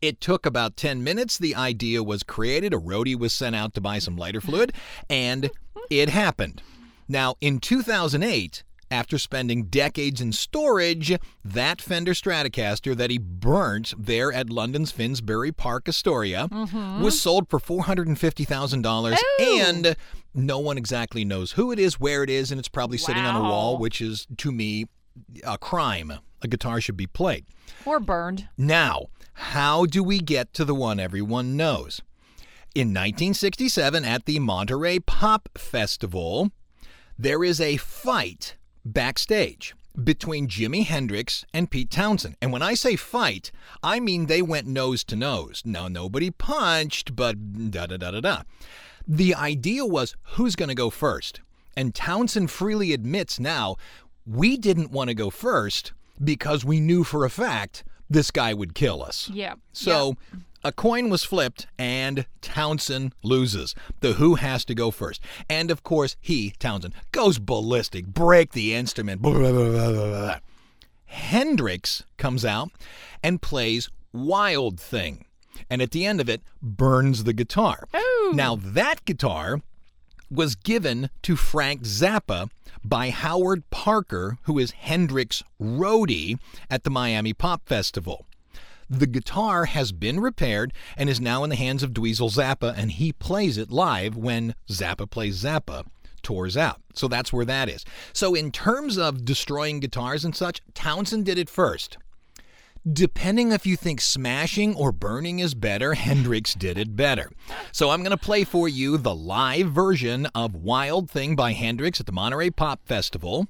It 0.02 0.22
took 0.22 0.46
about 0.46 0.78
10 0.78 1.04
minutes. 1.04 1.38
The 1.38 1.56
idea 1.56 2.04
was 2.04 2.24
created. 2.24 2.74
A 2.74 2.78
roadie 2.78 3.18
was 3.18 3.34
sent 3.34 3.56
out 3.56 3.74
to 3.74 3.82
buy 3.82 4.00
some 4.00 4.16
lighter 4.16 4.42
fluid, 4.42 4.74
and 5.10 5.50
it 5.90 6.10
happened. 6.10 6.62
Now, 7.08 7.36
in 7.42 7.60
2008, 7.60 8.64
after 8.90 9.18
spending 9.18 9.64
decades 9.64 10.22
in 10.22 10.32
storage, 10.32 11.18
that 11.44 11.82
Fender 11.82 12.14
Stratocaster 12.14 12.96
that 12.96 13.10
he 13.10 13.18
burnt 13.18 13.94
there 13.98 14.32
at 14.32 14.50
London's 14.50 14.92
Finsbury 14.92 15.52
Park 15.52 15.88
Astoria 15.88 16.48
mm-hmm. 16.50 17.02
was 17.02 17.22
sold 17.22 17.50
for 17.50 17.60
$450,000, 17.60 19.18
and 19.40 19.96
no 20.34 20.60
one 20.60 20.78
exactly 20.78 21.26
knows 21.26 21.54
who 21.54 21.72
it 21.72 21.80
is, 21.80 22.00
where 22.00 22.24
it 22.24 22.30
is, 22.30 22.52
and 22.52 22.60
it's 22.60 22.70
probably 22.70 22.98
sitting 22.98 23.24
on 23.24 23.36
a 23.36 23.42
wall, 23.42 23.78
which 23.78 24.02
is, 24.02 24.28
to 24.38 24.52
me, 24.52 24.86
a 25.44 25.58
crime. 25.58 26.14
A 26.44 26.48
guitar 26.48 26.80
should 26.80 26.98
be 26.98 27.08
played. 27.08 27.46
Or 27.84 28.00
burned. 28.00 28.48
Now, 28.58 29.08
how 29.34 29.86
do 29.86 30.04
we 30.04 30.20
get 30.20 30.54
to 30.54 30.66
the 30.66 30.76
one 30.76 31.00
everyone 31.00 31.58
knows? 31.58 32.02
In 32.76 32.90
1967, 32.90 34.06
at 34.06 34.26
the 34.26 34.38
Monterey 34.38 35.00
Pop 35.00 35.50
Festival, 35.58 36.52
there 37.18 37.44
is 37.44 37.60
a 37.60 37.78
fight 37.78 38.56
backstage 38.94 39.76
between 40.04 40.48
Jimi 40.48 40.86
Hendrix 40.86 41.46
and 41.54 41.72
Pete 41.72 41.90
Townshend. 41.90 42.36
And 42.42 42.52
when 42.52 42.62
I 42.62 42.76
say 42.76 42.96
fight, 42.96 43.52
I 43.82 44.00
mean 44.00 44.28
they 44.28 44.42
went 44.42 44.68
nose 44.68 45.04
to 45.06 45.16
nose. 45.16 45.64
Now, 45.66 45.88
nobody 45.88 46.30
punched, 46.30 47.16
but 47.16 47.72
da 47.72 47.88
da 47.88 47.98
da 47.98 48.12
da 48.12 48.22
da. 48.22 48.42
The 49.08 49.34
idea 49.34 49.86
was 49.86 50.16
who's 50.24 50.56
going 50.56 50.70
to 50.70 50.76
go 50.76 50.90
first? 50.90 51.42
And 51.76 51.96
Townshend 51.96 52.52
freely 52.52 52.94
admits 52.94 53.40
now 53.40 53.78
we 54.26 54.58
didn't 54.58 54.92
want 54.92 55.10
to 55.10 55.14
go 55.14 55.30
first 55.30 55.94
because 56.24 56.66
we 56.66 56.80
knew 56.80 57.04
for 57.04 57.24
a 57.24 57.30
fact 57.30 57.84
this 58.10 58.32
guy 58.32 58.54
would 58.54 58.74
kill 58.74 59.04
us. 59.04 59.30
Yeah. 59.30 59.56
So 59.74 60.16
a 60.68 60.72
coin 60.74 61.10
was 61.10 61.24
flipped 61.24 61.66
and 61.80 62.26
Townshend 62.42 63.14
loses. 63.24 63.74
The 64.02 64.14
Who 64.14 64.36
has 64.36 64.66
to 64.66 64.76
go 64.76 64.92
first. 64.92 65.22
And 65.50 65.72
of 65.72 65.82
course, 65.82 66.18
he, 66.20 66.54
Townshend, 66.60 66.94
goes 67.14 67.40
ballistic, 67.40 68.06
break 68.06 68.52
the 68.52 68.76
instrument. 68.76 69.22
blah, 69.22 69.32
blah, 69.32 69.52
blah, 69.52 69.70
blah, 69.70 69.92
blah, 69.92 70.08
blah. 70.08 70.40
Hendrix 71.06 72.04
comes 72.18 72.44
out 72.44 72.70
and 73.24 73.42
plays 73.42 73.90
Wild 74.12 74.78
Thing. 74.80 75.24
And 75.70 75.82
at 75.82 75.92
the 75.92 76.06
end 76.06 76.20
of 76.20 76.28
it, 76.28 76.42
burns 76.62 77.24
the 77.24 77.34
guitar. 77.34 77.88
Oh. 77.94 78.34
Now, 78.36 78.58
that 78.58 79.06
guitar 79.06 79.62
was 80.30 80.56
given 80.56 81.10
to 81.24 81.38
Frank 81.38 81.84
Zappa 81.84 82.50
by 82.84 83.10
Howard 83.10 83.70
Parker, 83.70 84.38
who 84.44 84.60
is 84.60 84.72
Hendrix' 84.72 85.44
roadie 85.62 86.38
at 86.70 86.84
the 86.84 86.90
Miami 86.90 87.34
Pop 87.34 87.62
Festival. 87.66 88.26
The 88.90 89.08
guitar 89.08 89.66
has 89.66 89.92
been 89.92 90.20
repaired 90.20 90.74
and 90.96 91.10
is 91.10 91.20
now 91.20 91.44
in 91.44 91.50
the 91.50 91.56
hands 91.56 91.84
of 91.84 91.92
Dweezil 91.92 92.32
Zappa, 92.32 92.74
and 92.78 92.92
he 92.92 93.12
plays 93.12 93.58
it 93.58 93.72
live 93.72 94.16
when 94.16 94.56
Zappa 94.70 95.10
plays 95.10 95.44
Zappa 95.44 95.86
tours 96.22 96.58
out. 96.58 96.82
So 96.94 97.08
that's 97.08 97.32
where 97.32 97.46
that 97.46 97.70
is. 97.70 97.86
So, 98.14 98.34
in 98.34 98.52
terms 98.52 98.98
of 98.98 99.26
destroying 99.26 99.80
guitars 99.80 100.26
and 100.26 100.36
such, 100.36 100.62
Townshend 100.74 101.26
did 101.26 101.38
it 101.38 101.50
first. 101.50 101.98
Depending 102.92 103.52
if 103.52 103.66
you 103.66 103.76
think 103.76 104.00
smashing 104.00 104.74
or 104.74 104.94
burning 104.94 105.40
is 105.40 105.54
better, 105.54 105.94
Hendrix 105.96 106.54
did 106.54 106.78
it 106.78 106.96
better. 106.96 107.32
So 107.74 107.90
I'm 107.90 108.00
going 108.00 108.12
to 108.12 108.18
play 108.18 108.46
for 108.46 108.70
you 108.70 108.98
the 108.98 109.14
live 109.14 109.72
version 109.72 110.26
of 110.28 110.56
Wild 110.56 111.10
Thing 111.10 111.36
by 111.36 111.52
Hendrix 111.52 112.00
at 112.00 112.06
the 112.06 112.14
Monterey 112.14 112.50
Pop 112.50 112.88
Festival. 112.88 113.48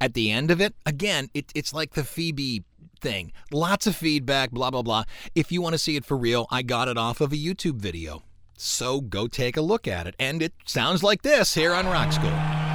At 0.00 0.14
the 0.14 0.30
end 0.30 0.52
of 0.52 0.60
it, 0.60 0.74
again, 0.86 1.28
it, 1.34 1.50
it's 1.56 1.74
like 1.74 1.94
the 1.94 2.04
Phoebe 2.04 2.62
thing. 2.98 3.32
Lots 3.50 3.86
of 3.86 3.96
feedback, 3.96 4.50
blah, 4.50 4.70
blah, 4.70 4.82
blah. 4.82 5.04
If 5.34 5.50
you 5.50 5.62
want 5.62 5.74
to 5.74 5.78
see 5.78 5.96
it 5.96 6.04
for 6.04 6.16
real, 6.16 6.46
I 6.50 6.62
got 6.62 6.88
it 6.88 6.98
off 6.98 7.20
of 7.20 7.32
a 7.32 7.36
YouTube 7.36 7.76
video. 7.76 8.22
So 8.56 9.00
go 9.00 9.28
take 9.28 9.56
a 9.56 9.62
look 9.62 9.88
at 9.88 10.06
it. 10.06 10.14
And 10.18 10.42
it 10.42 10.52
sounds 10.66 11.02
like 11.02 11.22
this 11.22 11.54
here 11.54 11.72
on 11.72 11.86
Rock 11.86 12.12
School. 12.12 12.67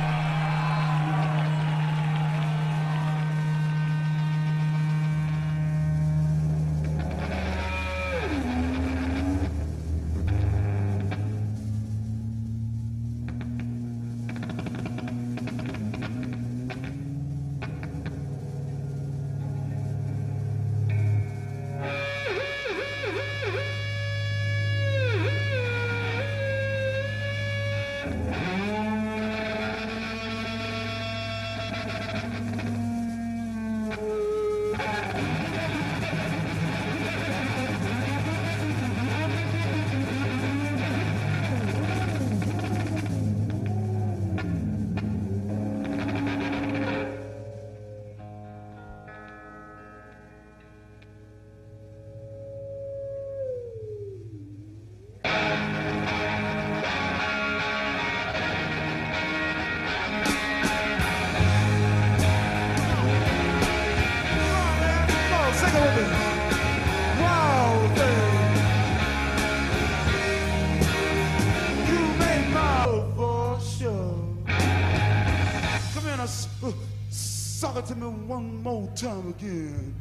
It 77.83 77.87
to 77.87 77.95
me 77.95 78.07
one 78.07 78.63
more 78.63 78.87
time 78.95 79.29
again. 79.29 79.93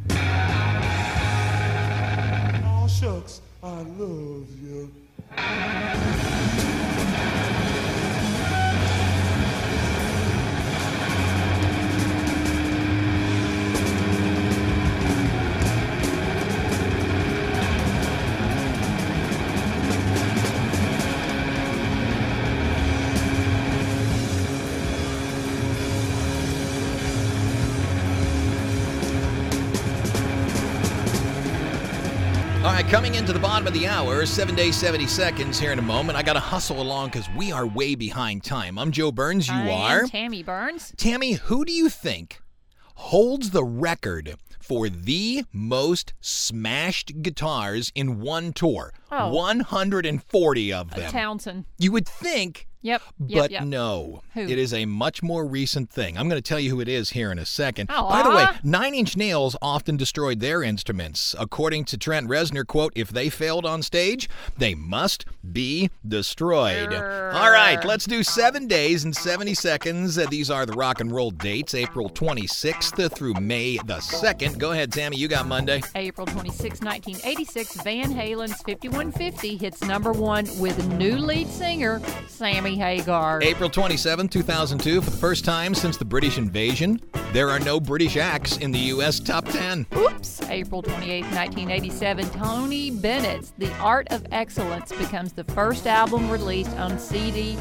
Oh, 2.64 2.86
shucks, 2.88 3.40
I 3.62 3.82
love 3.82 4.46
you. 4.60 4.90
Coming 32.92 33.14
into 33.14 33.32
the 33.32 33.38
bottom 33.38 33.66
of 33.66 33.72
the 33.72 33.86
hour, 33.86 34.26
seven 34.26 34.54
days, 34.54 34.76
70 34.76 35.06
seconds 35.06 35.58
here 35.58 35.72
in 35.72 35.78
a 35.78 35.82
moment. 35.82 36.18
I 36.18 36.22
got 36.22 36.34
to 36.34 36.40
hustle 36.40 36.82
along 36.82 37.08
because 37.08 37.26
we 37.34 37.50
are 37.50 37.66
way 37.66 37.94
behind 37.94 38.44
time. 38.44 38.78
I'm 38.78 38.90
Joe 38.90 39.10
Burns. 39.10 39.48
You 39.48 39.54
I 39.54 39.70
are. 39.70 40.00
am 40.00 40.08
Tammy 40.08 40.42
Burns. 40.42 40.92
Tammy, 40.98 41.32
who 41.32 41.64
do 41.64 41.72
you 41.72 41.88
think 41.88 42.42
holds 42.96 43.48
the 43.48 43.64
record 43.64 44.34
for 44.60 44.90
the 44.90 45.44
most 45.54 46.12
smashed 46.20 47.22
guitars 47.22 47.90
in 47.94 48.20
one 48.20 48.52
tour? 48.52 48.92
Oh. 49.12 49.28
140 49.32 50.72
of 50.72 50.90
them. 50.90 51.10
Townshend. 51.12 51.64
You 51.78 51.92
would 51.92 52.08
think, 52.08 52.66
Yep. 52.84 53.00
Yep. 53.28 53.42
but 53.42 53.50
yep. 53.52 53.62
no. 53.64 54.22
Who? 54.34 54.40
It 54.40 54.58
is 54.58 54.74
a 54.74 54.86
much 54.86 55.22
more 55.22 55.46
recent 55.46 55.88
thing. 55.88 56.18
I'm 56.18 56.28
going 56.28 56.42
to 56.42 56.48
tell 56.48 56.58
you 56.58 56.70
who 56.70 56.80
it 56.80 56.88
is 56.88 57.10
here 57.10 57.30
in 57.30 57.38
a 57.38 57.46
second. 57.46 57.90
Oh, 57.92 58.08
By 58.08 58.22
the 58.24 58.30
way. 58.30 58.46
Nine 58.64 58.94
Inch 58.94 59.16
Nails 59.16 59.54
often 59.62 59.96
destroyed 59.96 60.40
their 60.40 60.64
instruments. 60.64 61.36
According 61.38 61.84
to 61.86 61.96
Trent 61.96 62.28
Reznor, 62.28 62.66
quote, 62.66 62.92
if 62.96 63.10
they 63.10 63.28
failed 63.28 63.64
on 63.64 63.82
stage, 63.82 64.28
they 64.58 64.74
must 64.74 65.26
be 65.52 65.90
destroyed. 66.06 66.92
All 66.92 67.50
right, 67.52 67.78
let's 67.84 68.04
do 68.04 68.24
seven 68.24 68.66
days 68.66 69.04
and 69.04 69.14
70 69.14 69.54
seconds. 69.54 70.18
Uh, 70.18 70.26
These 70.28 70.50
are 70.50 70.66
the 70.66 70.72
rock 70.72 71.00
and 71.00 71.12
roll 71.12 71.30
dates, 71.30 71.74
April 71.76 72.10
26th 72.10 73.12
through 73.14 73.34
May 73.34 73.76
the 73.76 73.98
2nd. 73.98 74.58
Go 74.58 74.72
ahead, 74.72 74.90
Tammy, 74.92 75.18
you 75.18 75.28
got 75.28 75.46
Monday. 75.46 75.82
April 75.94 76.26
26, 76.26 76.80
1986, 76.80 77.82
Van 77.82 78.10
Halen's 78.10 78.60
5150 79.02 79.56
hits 79.56 79.82
number 79.82 80.12
one 80.12 80.46
with 80.60 80.86
new 80.94 81.16
lead 81.16 81.48
singer 81.48 82.00
Sammy 82.28 82.76
Hagar. 82.76 83.42
April 83.42 83.68
27, 83.68 84.28
2002, 84.28 85.00
for 85.00 85.10
the 85.10 85.16
first 85.16 85.44
time 85.44 85.74
since 85.74 85.96
the 85.96 86.04
British 86.04 86.38
invasion, 86.38 87.00
there 87.32 87.50
are 87.50 87.58
no 87.58 87.80
British 87.80 88.16
acts 88.16 88.58
in 88.58 88.70
the 88.70 88.78
U.S. 88.78 89.18
top 89.18 89.46
10. 89.46 89.86
Oops. 89.96 90.42
April 90.42 90.82
28, 90.82 91.22
1987, 91.22 92.30
Tony 92.30 92.92
Bennett's 92.92 93.52
The 93.58 93.72
Art 93.78 94.06
of 94.12 94.24
Excellence 94.30 94.92
becomes 94.92 95.32
the 95.32 95.44
first 95.44 95.88
album 95.88 96.30
released 96.30 96.76
on 96.76 96.96
CD 96.96 97.56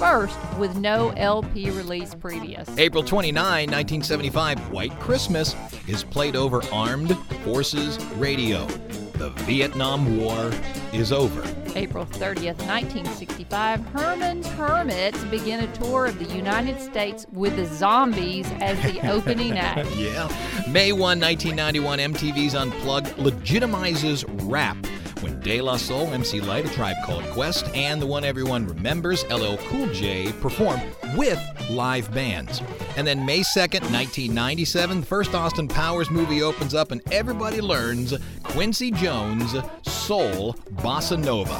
first 0.00 0.36
with 0.58 0.76
no 0.76 1.10
LP 1.10 1.70
release 1.70 2.12
previous. 2.12 2.68
April 2.76 3.04
29, 3.04 3.36
1975, 3.70 4.72
White 4.72 4.98
Christmas 4.98 5.54
is 5.86 6.02
played 6.02 6.34
over 6.34 6.60
Armed 6.72 7.16
Forces 7.44 8.04
Radio. 8.16 8.66
The 9.14 9.30
Vietnam 9.44 10.18
War 10.18 10.50
is 10.92 11.12
over. 11.12 11.42
April 11.74 12.04
30th, 12.04 12.58
1965, 12.66 13.80
Herman's 13.86 14.46
Hermits 14.48 15.22
begin 15.24 15.60
a 15.60 15.72
tour 15.74 16.06
of 16.06 16.18
the 16.18 16.34
United 16.34 16.80
States 16.80 17.26
with 17.32 17.56
the 17.56 17.66
Zombies 17.66 18.46
as 18.60 18.80
the 18.82 19.00
opening 19.10 19.58
act. 19.58 19.94
Yeah. 19.96 20.28
May 20.68 20.92
1, 20.92 21.20
1991, 21.20 21.98
MTV's 21.98 22.54
Unplugged 22.54 23.16
legitimizes 23.16 24.24
rap 24.50 24.76
when 25.22 25.40
De 25.40 25.60
La 25.60 25.76
Soul, 25.76 26.08
MC 26.08 26.40
Lyte, 26.40 26.66
A 26.66 26.68
Tribe 26.70 26.96
Called 27.04 27.24
Quest, 27.30 27.68
and 27.74 28.00
the 28.02 28.06
one 28.06 28.24
everyone 28.24 28.66
remembers, 28.66 29.24
LL 29.30 29.56
Cool 29.68 29.86
J, 29.92 30.32
perform 30.40 30.80
with 31.16 31.40
live 31.70 32.12
bands. 32.12 32.60
And 32.96 33.06
then 33.06 33.24
May 33.24 33.40
2nd, 33.40 33.82
1997, 33.92 35.00
the 35.00 35.06
first 35.06 35.34
Austin 35.34 35.68
Powers 35.68 36.10
movie 36.10 36.42
opens 36.42 36.74
up 36.74 36.90
and 36.90 37.00
everybody 37.12 37.60
learns 37.60 38.14
Quincy 38.42 38.90
Jones' 38.90 39.54
Soul 39.82 40.54
Bossa 40.74 41.22
Nova. 41.22 41.54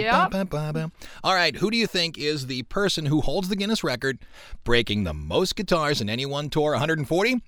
Yep. 0.00 0.30
All 1.22 1.34
right, 1.34 1.54
who 1.56 1.70
do 1.70 1.76
you 1.76 1.86
think 1.86 2.16
is 2.18 2.46
the 2.46 2.62
person 2.64 3.06
who 3.06 3.20
holds 3.20 3.48
the 3.48 3.56
Guinness 3.56 3.84
record 3.84 4.18
breaking 4.64 5.04
the 5.04 5.12
most 5.14 5.56
guitars 5.56 6.00
in 6.00 6.08
any 6.08 6.24
one 6.24 6.48
tour? 6.48 6.70
140? 6.72 7.42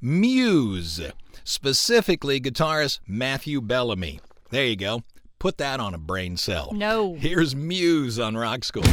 Muse, 0.00 1.00
specifically 1.44 2.40
guitarist 2.40 3.00
Matthew 3.06 3.60
Bellamy. 3.60 4.20
There 4.50 4.66
you 4.66 4.76
go. 4.76 5.02
Put 5.38 5.58
that 5.58 5.80
on 5.80 5.94
a 5.94 5.98
brain 5.98 6.36
cell. 6.36 6.72
No. 6.72 7.14
Here's 7.14 7.54
Muse 7.54 8.18
on 8.18 8.36
Rock 8.36 8.64
School. 8.64 8.84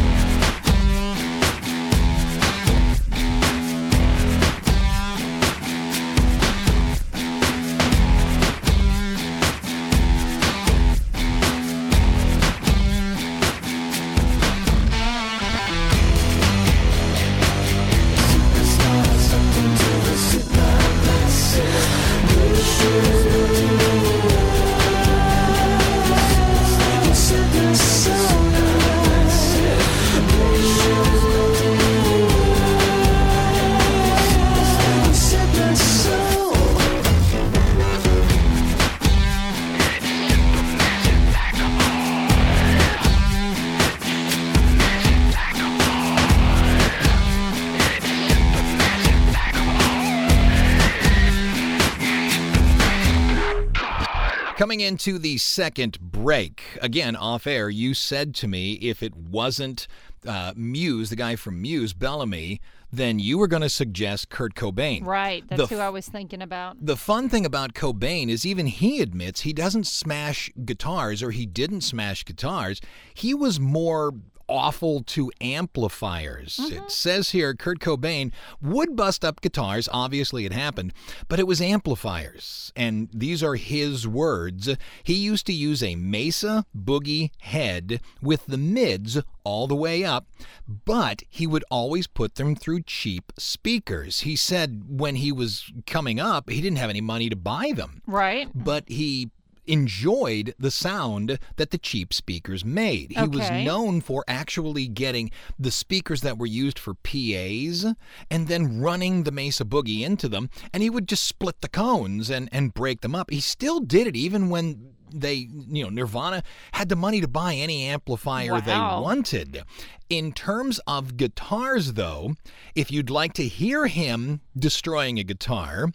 Coming 54.58 54.82
into 54.82 55.18
the 55.18 55.40
second 55.40 56.00
break, 56.00 56.78
again 56.80 57.16
off 57.16 57.48
air, 57.48 57.72
you 57.72 57.96
said 57.96 58.36
to 58.36 58.48
me 58.48 58.74
if 58.74 59.02
it 59.02 59.16
wasn't 59.16 59.88
uh, 60.28 60.54
Muse, 60.56 61.10
the 61.10 61.16
guy 61.16 61.36
from 61.36 61.60
Muse, 61.60 61.94
Bellamy, 61.94 62.62
then 62.92 63.18
you 63.18 63.40
were 63.40 63.48
going 63.48 63.64
to 63.64 63.70
suggest 63.70 64.30
Kurt 64.30 64.54
Cobain. 64.54 65.04
Right, 65.04 65.44
that's 65.48 65.70
The 65.70 65.76
who 65.76 65.82
I 65.82 65.90
was 65.90 66.08
thinking 66.08 66.44
about. 66.44 66.78
The 66.80 66.96
fun 66.96 67.30
thing 67.30 67.48
about 67.48 67.74
Cobain 67.74 68.30
is 68.30 68.46
even 68.46 68.68
he 68.68 69.02
admits 69.02 69.42
he 69.42 69.54
doesn't 69.54 69.88
smash 69.88 70.52
guitars 70.64 71.24
or 71.24 71.32
he 71.32 71.48
didn't 71.48 71.82
smash 71.82 72.24
guitars. 72.24 72.80
He 73.16 73.34
was 73.34 73.60
more 73.60 74.14
awful 74.48 75.04
to 75.04 75.32
amplifiers. 75.42 76.60
It 76.60 76.74
mm-hmm. 76.74 76.88
says 76.88 77.32
here 77.32 77.54
Kurt 77.54 77.80
Cobain 77.80 78.32
would 78.62 78.96
bust 78.96 79.24
up 79.24 79.42
guitars, 79.42 79.90
obviously 79.92 80.46
it 80.46 80.54
happened, 80.54 80.94
but 81.28 81.40
it 81.40 81.48
was 81.48 81.62
amplifiers. 81.62 82.72
And 82.76 83.10
these 83.14 83.44
are 83.44 83.56
his 83.56 84.08
words. 84.08 84.70
He 85.04 85.14
used 85.14 85.46
to 85.48 85.54
use 85.54 85.82
a 85.84 85.96
Mesa 85.96 86.66
Boogie 86.78 87.32
head 87.42 88.02
with 88.22 88.46
the 88.46 88.58
mids 88.58 89.20
all 89.44 89.68
the 89.68 89.76
way 89.76 90.04
up, 90.04 90.28
but 90.68 91.24
he 91.30 91.46
would 91.46 91.66
always 91.70 92.08
put 92.08 92.36
them 92.36 92.56
through 92.56 92.82
cheap 92.84 93.32
speakers. 93.38 94.22
He 94.22 94.36
said 94.36 94.84
when 94.88 95.16
he 95.16 95.32
was 95.32 95.72
coming 95.86 96.20
up, 96.20 96.50
he 96.50 96.62
didn't 96.62 96.78
have 96.78 96.90
any 96.90 97.02
money 97.02 97.30
to 97.30 97.36
buy 97.36 97.72
them 97.76 98.02
Right? 98.08 98.50
but 98.54 98.88
he 98.88 99.32
enjoyed 99.66 100.54
the 100.60 100.72
sound 100.72 101.40
that 101.56 101.72
the 101.72 101.78
cheap 101.78 102.14
speakers 102.14 102.66
made. 102.66 103.12
He 103.12 103.28
was 103.28 103.50
known 103.50 104.02
for 104.02 104.24
actually 104.28 104.88
getting 104.88 105.32
the 105.58 105.72
speakers 105.72 106.22
that 106.22 106.38
were 106.38 106.46
used 106.46 106.80
for 106.80 106.94
PAs 106.94 107.86
and 108.30 108.48
then 108.48 108.80
running 108.80 109.24
the 109.24 109.32
Mesa 109.32 109.66
Boogie 109.66 110.02
into 110.02 110.28
them, 110.28 110.50
and 110.74 110.84
he 110.84 110.90
would 110.90 111.08
just 111.08 111.26
split 111.26 111.62
the 111.62 111.70
cones 111.70 112.30
and, 112.30 112.50
and 112.52 112.74
break 112.74 113.02
them 113.02 113.16
up. 113.16 113.30
He 113.30 113.40
still 113.40 113.80
did 113.80 114.08
it 114.08 114.16
even 114.16 114.50
when 114.50 114.94
they, 115.14 115.48
you 115.70 115.84
know, 115.84 115.90
Nirvana 115.90 116.44
had 116.74 116.90
the 116.90 116.96
money 116.96 117.22
to 117.22 117.28
buy 117.28 117.56
any 117.56 117.86
amplifier 117.86 118.60
they 118.60 118.74
wanted. 118.76 119.64
In 120.10 120.32
terms 120.32 120.80
of 120.86 121.18
guitars, 121.18 121.94
though, 121.94 122.36
if 122.76 122.92
you'd 122.92 123.10
like 123.10 123.34
to 123.34 123.48
hear 123.48 123.88
him 123.88 124.42
destroying 124.58 125.18
a 125.20 125.24
guitar, 125.24 125.92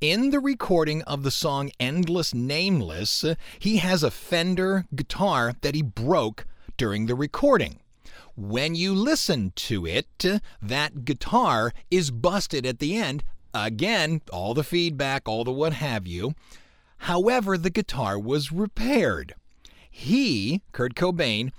in 0.00 0.30
the 0.30 0.40
recording 0.40 1.02
of 1.02 1.22
the 1.22 1.30
song 1.30 1.70
Endless 1.78 2.32
Nameless, 2.32 3.24
he 3.58 3.76
has 3.76 4.02
a 4.02 4.10
Fender 4.10 4.86
guitar 4.94 5.54
that 5.60 5.74
he 5.74 5.82
broke 5.82 6.46
during 6.76 7.06
the 7.06 7.14
recording. 7.14 7.80
When 8.34 8.74
you 8.74 8.94
listen 8.94 9.52
to 9.56 9.86
it, 9.86 10.24
that 10.62 11.04
guitar 11.04 11.72
is 11.90 12.10
busted 12.10 12.64
at 12.64 12.78
the 12.78 12.96
end. 12.96 13.22
Again, 13.52 14.22
all 14.32 14.54
the 14.54 14.64
feedback, 14.64 15.28
all 15.28 15.44
the 15.44 15.52
what 15.52 15.74
have 15.74 16.06
you. 16.06 16.34
However, 17.00 17.56
the 17.56 17.70
guitar 17.70 18.18
was 18.18 18.52
repaired. 18.52 19.34
He, 19.90 20.62
Kurt 20.72 20.94
Cobain, 20.94 21.50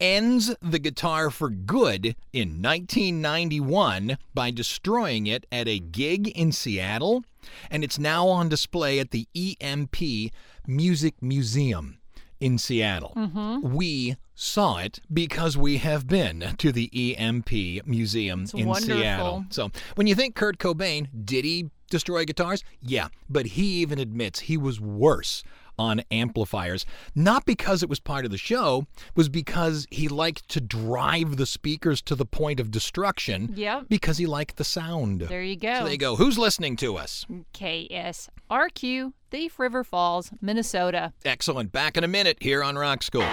ends 0.00 0.54
the 0.60 0.78
guitar 0.78 1.30
for 1.30 1.50
good 1.50 2.16
in 2.32 2.62
1991 2.62 4.18
by 4.34 4.50
destroying 4.50 5.26
it 5.26 5.46
at 5.50 5.68
a 5.68 5.78
gig 5.78 6.28
in 6.28 6.52
Seattle, 6.52 7.24
and 7.70 7.84
it's 7.84 7.98
now 7.98 8.28
on 8.28 8.48
display 8.48 8.98
at 8.98 9.10
the 9.10 9.26
EMP 9.34 10.32
Music 10.66 11.14
Museum 11.20 11.98
in 12.40 12.58
Seattle. 12.58 13.14
Mm-hmm. 13.16 13.74
We 13.74 14.16
saw 14.34 14.78
it 14.78 15.00
because 15.12 15.56
we 15.56 15.78
have 15.78 16.06
been 16.06 16.54
to 16.58 16.72
the 16.72 17.16
EMP 17.16 17.86
Museum 17.86 18.46
in 18.54 18.66
wonderful. 18.66 18.96
Seattle. 18.96 19.44
So 19.50 19.70
when 19.94 20.06
you 20.06 20.14
think 20.14 20.34
Kurt 20.34 20.58
Cobain, 20.58 21.08
did 21.24 21.44
he 21.44 21.70
destroy 21.90 22.24
guitars? 22.24 22.64
Yeah, 22.80 23.08
but 23.28 23.46
he 23.46 23.64
even 23.82 23.98
admits 23.98 24.40
he 24.40 24.56
was 24.56 24.80
worse 24.80 25.42
on 25.78 26.02
amplifiers. 26.10 26.86
Not 27.14 27.44
because 27.44 27.82
it 27.82 27.88
was 27.88 28.00
part 28.00 28.24
of 28.24 28.30
the 28.30 28.38
show, 28.38 28.86
was 29.14 29.28
because 29.28 29.86
he 29.90 30.08
liked 30.08 30.48
to 30.50 30.60
drive 30.60 31.36
the 31.36 31.46
speakers 31.46 32.00
to 32.02 32.14
the 32.14 32.26
point 32.26 32.60
of 32.60 32.70
destruction. 32.70 33.52
Yep. 33.54 33.86
Because 33.88 34.18
he 34.18 34.26
liked 34.26 34.56
the 34.56 34.64
sound. 34.64 35.22
There 35.22 35.42
you 35.42 35.56
go. 35.56 35.74
So 35.78 35.84
there 35.84 35.92
you 35.92 35.98
go. 35.98 36.16
Who's 36.16 36.38
listening 36.38 36.76
to 36.76 36.96
us? 36.96 37.26
KSRQ, 37.54 39.12
Thief 39.30 39.58
River 39.58 39.84
Falls, 39.84 40.30
Minnesota. 40.40 41.12
Excellent. 41.24 41.72
Back 41.72 41.96
in 41.96 42.04
a 42.04 42.08
minute 42.08 42.38
here 42.40 42.62
on 42.62 42.76
Rock 42.76 43.02
School. 43.02 43.26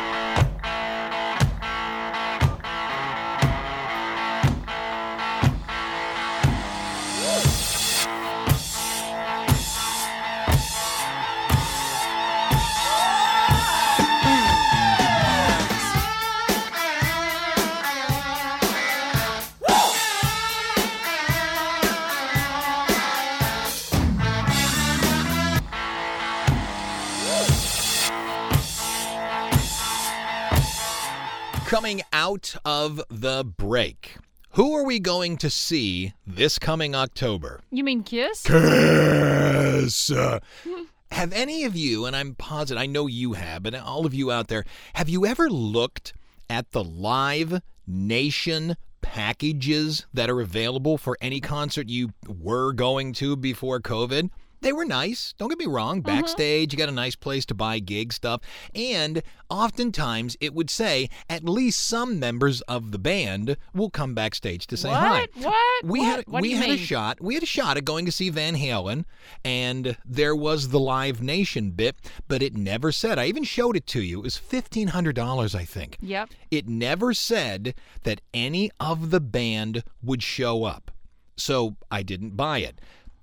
Out 32.31 32.55
of 32.63 33.01
the 33.09 33.43
break. 33.43 34.15
Who 34.51 34.73
are 34.77 34.85
we 34.85 34.99
going 34.99 35.35
to 35.37 35.49
see 35.49 36.13
this 36.25 36.57
coming 36.57 36.95
October? 36.95 37.59
You 37.71 37.83
mean 37.83 38.03
Kiss? 38.03 38.43
Kiss. 38.43 40.09
have 41.11 41.33
any 41.33 41.65
of 41.65 41.75
you, 41.75 42.05
and 42.05 42.15
I'm 42.15 42.35
positive, 42.35 42.81
I 42.81 42.85
know 42.85 43.07
you 43.07 43.33
have, 43.33 43.63
but 43.63 43.75
all 43.75 44.05
of 44.05 44.13
you 44.13 44.31
out 44.31 44.47
there, 44.47 44.63
have 44.93 45.09
you 45.09 45.25
ever 45.25 45.49
looked 45.49 46.13
at 46.49 46.71
the 46.71 46.85
Live 46.85 47.61
Nation 47.85 48.77
packages 49.01 50.05
that 50.13 50.29
are 50.29 50.39
available 50.39 50.97
for 50.97 51.17
any 51.19 51.41
concert 51.41 51.89
you 51.89 52.13
were 52.29 52.71
going 52.71 53.11
to 53.13 53.35
before 53.35 53.81
COVID? 53.81 54.29
They 54.61 54.73
were 54.73 54.85
nice. 54.85 55.33
Don't 55.37 55.49
get 55.49 55.57
me 55.59 55.65
wrong. 55.65 56.01
Mm-hmm. 56.01 56.15
Backstage, 56.15 56.71
you 56.71 56.77
got 56.77 56.89
a 56.89 56.93
nice 56.93 57.15
place 57.15 57.45
to 57.47 57.55
buy 57.55 57.79
gig 57.79 58.13
stuff. 58.13 58.41
And 58.75 59.23
oftentimes 59.49 60.37
it 60.39 60.53
would 60.53 60.69
say 60.69 61.09
at 61.29 61.43
least 61.43 61.85
some 61.85 62.19
members 62.19 62.61
of 62.61 62.91
the 62.91 62.99
band 62.99 63.57
will 63.73 63.89
come 63.89 64.13
backstage 64.13 64.67
to 64.67 64.77
say 64.77 64.89
hi. 64.89 65.21
What? 65.21 65.29
What? 65.45 65.85
We 65.85 65.99
What? 65.99 66.05
had 66.05 66.27
What 66.27 66.41
we 66.41 66.51
had 66.51 66.69
a 66.69 66.77
shot. 66.77 67.19
We 67.21 67.33
had 67.33 67.43
a 67.43 67.47
shot 67.47 67.77
at 67.77 67.85
going 67.85 68.05
to 68.05 68.11
see 68.11 68.29
Van 68.29 68.55
Halen, 68.55 69.05
and 69.43 69.97
there 70.05 70.35
was 70.35 70.69
the 70.69 70.79
Live 70.79 71.21
Nation 71.21 71.71
bit, 71.71 71.95
but 72.27 72.41
it 72.41 72.55
never 72.55 72.91
said. 72.91 73.17
I 73.19 73.25
even 73.25 73.43
showed 73.43 73.75
it 73.75 73.87
to 73.87 74.01
you. 74.01 74.19
It 74.19 74.23
was 74.23 74.37
fifteen 74.37 74.89
hundred 74.89 75.15
dollars, 75.15 75.55
I 75.55 75.65
think. 75.65 75.97
Yep. 76.01 76.29
It 76.51 76.67
never 76.67 77.13
said 77.13 77.73
that 78.03 78.21
any 78.33 78.71
of 78.79 79.09
the 79.09 79.19
band 79.19 79.83
would 80.03 80.21
show 80.23 80.63
up. 80.63 80.91
So 81.37 81.75
I 81.89 82.03
didn't 82.03 82.37
buy 82.37 82.59
it. 82.59 82.79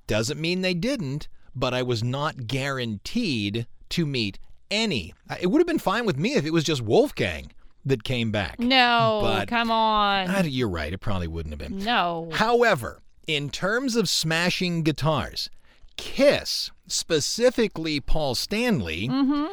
Doesn't 0.09 0.41
mean 0.41 0.63
they 0.63 0.75
didn't, 0.75 1.29
but 1.55 1.73
I 1.73 1.83
was 1.85 2.03
not 2.03 2.49
guaranteed 2.49 3.67
to 3.91 4.05
meet 4.07 4.41
any. 4.71 5.15
It 5.41 5.47
would 5.47 5.61
have 5.61 5.67
been 5.67 5.79
fine 5.79 6.05
with 6.05 6.19
me 6.19 6.35
if 6.35 6.45
it 6.45 6.53
was 6.53 6.65
just 6.65 6.83
Wolfgang 6.83 7.53
that 7.85 8.03
came 8.05 8.31
back. 8.33 8.59
No, 8.59 9.21
But- 9.23 9.47
come 9.49 9.71
on. 9.71 10.27
Ah, 10.29 10.43
You're 10.43 10.69
right. 10.69 10.93
It 10.93 10.99
probably 10.99 11.29
wouldn't 11.29 11.53
have 11.53 11.59
been. 11.71 11.79
no. 11.85 12.29
However, 12.33 13.01
in 13.27 13.51
terms 13.51 13.95
of 13.97 14.09
smashing 14.09 14.83
guitars, 14.83 15.49
Kiss, 15.97 16.71
specifically 16.87 17.99
Paul 18.01 18.35
Stanley, 18.35 19.11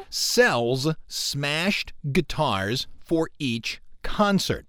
sells 0.09 0.87
smashed 1.07 1.91
guitars 2.11 2.87
for 2.99 3.29
each 3.39 3.81
concert. 4.03 4.65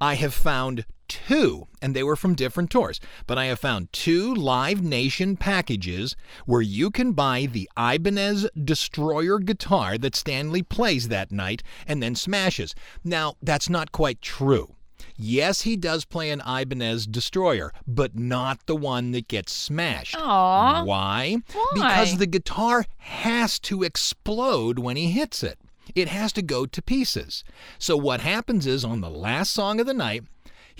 I 0.00 0.14
have 0.14 0.34
found 0.34 0.84
two, 1.10 1.66
and 1.82 1.94
they 1.94 2.02
were 2.02 2.16
from 2.16 2.34
different 2.34 2.70
tours, 2.70 3.00
but 3.26 3.36
I 3.36 3.46
have 3.46 3.58
found 3.58 3.92
two 3.92 4.32
Live 4.32 4.80
Nation 4.80 5.36
packages 5.36 6.16
where 6.46 6.62
you 6.62 6.90
can 6.90 7.12
buy 7.12 7.46
the 7.50 7.68
Ibanez 7.76 8.48
Destroyer 8.64 9.38
guitar 9.40 9.98
that 9.98 10.16
Stanley 10.16 10.62
plays 10.62 11.08
that 11.08 11.32
night 11.32 11.62
and 11.86 12.02
then 12.02 12.14
smashes. 12.14 12.74
Now, 13.04 13.34
that's 13.42 13.68
not 13.68 13.92
quite 13.92 14.22
true. 14.22 14.76
Yes, 15.16 15.62
he 15.62 15.76
does 15.76 16.04
play 16.04 16.30
an 16.30 16.40
Ibanez 16.46 17.06
Destroyer, 17.06 17.72
but 17.86 18.16
not 18.16 18.64
the 18.66 18.76
one 18.76 19.10
that 19.10 19.28
gets 19.28 19.52
smashed. 19.52 20.16
Aw. 20.16 20.84
Why? 20.84 21.38
Why? 21.52 21.66
Because 21.74 22.18
the 22.18 22.26
guitar 22.26 22.84
has 22.98 23.58
to 23.60 23.82
explode 23.82 24.78
when 24.78 24.96
he 24.96 25.10
hits 25.10 25.42
it. 25.42 25.58
It 25.94 26.08
has 26.08 26.32
to 26.34 26.42
go 26.42 26.66
to 26.66 26.82
pieces. 26.82 27.42
So 27.78 27.96
what 27.96 28.20
happens 28.20 28.66
is 28.66 28.84
on 28.84 29.00
the 29.00 29.10
last 29.10 29.52
song 29.52 29.80
of 29.80 29.86
the 29.86 29.94
night, 29.94 30.24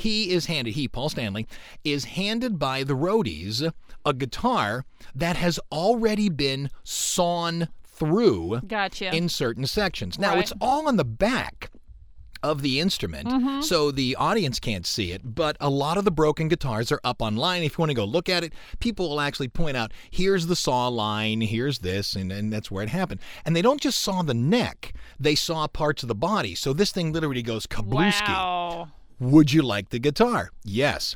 he 0.01 0.31
is 0.31 0.47
handed, 0.47 0.75
he, 0.75 0.89
Paul 0.89 1.09
Stanley, 1.09 1.47
is 1.85 2.05
handed 2.05 2.59
by 2.59 2.83
the 2.85 2.95
roadies 2.95 3.71
a 4.05 4.13
guitar 4.13 4.85
that 5.15 5.37
has 5.37 5.61
already 5.71 6.29
been 6.29 6.71
sawn 6.85 7.69
through 7.85 8.61
Gotcha. 8.67 9.15
in 9.15 9.29
certain 9.29 9.67
sections. 9.67 10.19
Now, 10.19 10.31
Right. 10.31 10.41
it's 10.41 10.53
all 10.61 10.89
on 10.89 10.97
the 10.97 11.05
back 11.05 11.71
of 12.43 12.63
the 12.63 12.81
instrument, 12.81 13.29
Mm-hmm. 13.29 13.61
so 13.61 13.91
the 13.91 14.17
audience 14.17 14.59
can't 14.59 14.87
see 14.87 15.13
it, 15.13 15.21
but 15.35 15.59
a 15.61 15.69
lot 15.69 15.99
of 15.99 16.07
the 16.07 16.11
broken 16.11 16.49
guitars 16.49 16.91
are 16.91 17.01
up 17.05 17.21
online. 17.21 17.63
If 17.63 17.73
you 17.77 17.83
want 17.83 17.91
to 17.91 17.95
go 17.95 18.07
look 18.07 18.31
at 18.31 18.43
it, 18.43 18.55
people 18.79 19.11
will 19.11 19.21
actually 19.21 19.49
point 19.49 19.77
out 19.77 19.93
here's 20.11 20.47
the 20.47 20.57
saw 20.57 20.89
line, 20.89 21.43
here's 21.43 21.81
this, 21.81 22.15
and, 22.17 22.33
and 22.33 22.51
that's 22.51 22.71
where 22.71 22.83
it 22.83 22.89
happened. 22.89 23.21
And 23.45 23.55
they 23.55 23.61
don't 23.61 23.79
just 23.83 24.01
saw 24.01 24.23
the 24.23 24.33
neck, 24.33 24.95
they 25.19 25.35
saw 25.35 25.67
parts 25.67 26.03
of 26.03 26.09
the 26.09 26.15
body. 26.15 26.55
So 26.55 26.73
this 26.73 26.91
thing 26.93 27.13
literally 27.13 27.43
goes 27.43 27.67
kablooski. 27.67 28.29
wow. 28.29 28.89
Would 29.21 29.53
you 29.53 29.63
like 29.63 29.91
the 29.91 29.99
guitar? 29.99 30.51
Yes. 30.65 31.15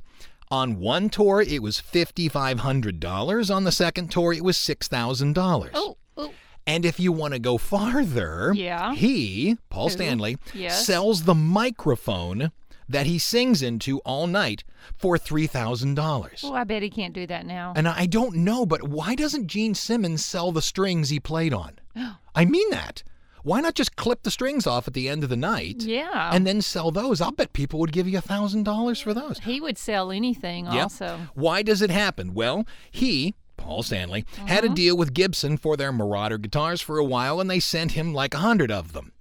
On 0.51 0.79
one 0.79 1.09
tour, 1.09 1.41
it 1.41 1.63
was 1.63 1.81
$5,500. 1.81 3.55
On 3.55 3.65
the 3.65 3.73
second 3.73 4.11
tour, 4.11 4.33
it 4.33 4.45
was 4.45 4.57
$6,000. 4.57 5.71
Oh, 5.75 5.97
oh. 6.17 6.33
And 6.67 6.85
if 6.85 7.01
you 7.01 7.13
want 7.13 7.35
to 7.35 7.41
go 7.41 7.59
farther, 7.59 8.53
Yeah. 8.55 8.95
he, 8.95 9.57
Paul 9.71 9.89
Who? 9.89 9.95
Stanley, 9.95 10.37
Yes. 10.53 10.87
sells 10.87 11.25
the 11.25 11.35
microphone 11.35 12.53
that 12.89 13.07
he 13.07 13.19
sings 13.19 13.63
into 13.63 13.99
all 14.01 14.27
night 14.27 14.63
for 14.97 15.17
$3,000. 15.17 16.41
Oh, 16.45 16.53
I 16.55 16.65
bet 16.65 16.83
he 16.83 16.91
can't 16.91 17.15
do 17.15 17.27
that 17.27 17.47
now. 17.47 17.73
And 17.75 17.89
I 17.89 18.05
don't 18.07 18.37
know, 18.37 18.67
but 18.67 18.83
why 18.89 19.15
doesn't 19.15 19.47
Gene 19.47 19.75
Simmons 19.75 20.23
sell 20.25 20.53
the 20.53 20.61
strings 20.63 21.09
he 21.09 21.19
played 21.19 21.55
on? 21.55 21.79
I 22.35 22.45
mean 22.45 22.69
that. 22.71 23.03
Why 23.45 23.61
not 23.61 23.75
just 23.75 23.95
clip 23.95 24.23
the 24.23 24.31
strings 24.31 24.67
off 24.67 24.89
at 24.89 24.95
the 24.95 25.09
end 25.09 25.23
of 25.23 25.29
the 25.29 25.37
night 25.37 25.83
yeah. 25.83 26.31
and 26.33 26.47
then 26.47 26.63
sell 26.63 26.91
those? 26.91 27.21
I'll 27.21 27.31
bet 27.31 27.53
people 27.53 27.79
would 27.81 27.93
give 27.93 28.09
you 28.09 28.19
$1,000 28.19 29.03
for 29.03 29.13
those. 29.15 29.39
he 29.41 29.61
would 29.61 29.77
sell 29.77 30.11
anything 30.11 30.67
also. 30.67 31.21
Why 31.35 31.63
does 31.63 31.83
it 31.83 31.91
happen? 31.91 32.33
Well, 32.33 32.67
he, 32.91 33.35
Paul 33.59 33.83
Stanley, 33.83 34.25
had 34.47 34.65
a 34.65 34.69
uh-huh. 34.69 34.75
deal 34.75 34.97
with 34.97 35.13
Gibson 35.13 35.59
for 35.59 35.77
their 35.77 35.93
Marauder 35.93 36.39
guitars 36.39 36.81
for 36.81 36.99
a 36.99 37.05
while, 37.05 37.39
and 37.39 37.51
they 37.51 37.61
sent 37.61 37.93
him 37.93 38.15
like 38.15 38.33
a 38.33 38.39
hundred 38.39 38.71
of 38.71 38.95
them. 38.95 39.13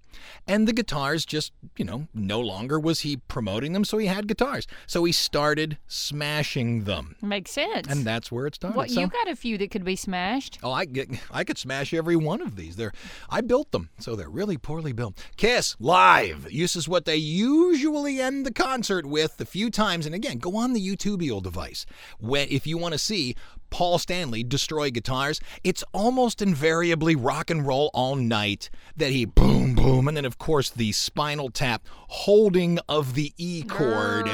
And 0.48 0.68
the 0.68 0.74
guitars 0.74 1.26
just, 1.26 1.54
you 1.78 1.86
know, 1.86 2.08
no 2.14 2.39
longer 2.39 2.80
was 2.80 3.02
he 3.02 3.18
promoting 3.18 3.74
them, 3.74 3.86
so 3.86 3.98
he 3.98 4.08
had 4.08 4.28
guitars. 4.28 4.68
So 4.88 5.04
he 5.06 5.12
started 5.12 5.78
smashing 5.88 6.84
them. 6.84 7.16
Makes 7.22 7.52
sense. 7.52 7.88
And 7.88 8.04
that's 8.04 8.32
where 8.32 8.48
it 8.48 8.56
started. 8.56 8.76
what 8.76 8.89
so, 8.89 9.00
you 9.00 9.08
got 9.08 9.30
a 9.30 9.36
few 9.36 9.58
that 9.58 9.72
could 9.72 9.86
be 9.86 9.96
smashed. 9.96 10.60
Oh, 10.62 10.72
I 10.72 10.86
get, 10.86 11.10
I 11.32 11.44
could 11.44 11.58
smash 11.58 11.94
every 11.94 12.16
one 12.16 12.41
of 12.41 12.56
these. 12.56 12.76
They're, 12.76 12.91
I 13.30 13.41
built 13.41 13.72
them, 13.72 13.89
so 14.00 14.16
they're 14.16 14.30
really 14.30 14.58
poorly 14.58 14.91
built. 14.91 15.24
Kiss 15.38 15.76
live. 15.80 16.48
This 16.52 16.76
is 16.76 16.89
what 16.89 17.06
they 17.06 17.18
usually 17.18 18.20
end 18.20 18.46
the 18.46 18.54
concert 18.54 19.06
with 19.06 19.39
a 19.39 19.46
few 19.46 19.70
times. 19.70 20.06
And 20.06 20.14
again, 20.14 20.39
go 20.39 20.58
on 20.58 20.74
the 20.74 20.86
YouTubeal 20.86 21.41
device 21.41 21.86
when 22.20 22.48
if 22.50 22.68
you 22.68 22.78
want 22.78 22.94
to 22.94 23.00
see 23.00 23.36
Paul 23.74 23.97
Stanley 23.97 24.43
destroy 24.43 24.91
guitars, 24.91 25.41
it's 25.63 25.84
almost 25.93 26.43
invariably 26.43 27.15
rock 27.15 27.49
and 27.49 27.65
roll 27.65 27.89
all 27.95 28.15
night 28.15 28.69
that 28.95 29.09
he 29.09 29.26
boom, 29.26 29.74
boom, 29.74 30.07
and 30.07 30.15
then, 30.15 30.26
of 30.26 30.38
course, 30.38 30.69
the 30.69 30.91
spinal 30.91 31.49
tap 31.49 31.82
holding 32.07 32.78
of 32.88 33.15
the 33.15 33.34
E 33.36 33.63
chord 33.63 34.30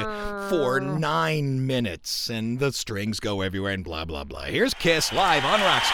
for 0.50 0.78
nine 0.78 1.66
minutes, 1.66 2.28
and 2.28 2.58
the 2.58 2.70
strings 2.70 3.18
go 3.18 3.40
everywhere 3.40 3.72
and 3.72 3.82
blah, 3.82 4.04
blah, 4.04 4.24
blah. 4.24 4.44
Here's 4.44 4.74
Kiss 4.74 5.10
live 5.10 5.46
on 5.46 5.62
Rock 5.62 5.84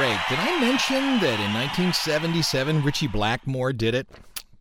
break, 0.00 0.18
did 0.30 0.38
I 0.38 0.58
mention 0.58 1.20
that 1.20 1.38
in 1.44 1.52
1977 1.52 2.82
Ritchie 2.82 3.06
Blackmore 3.06 3.70
did 3.74 3.94
it? 3.94 4.08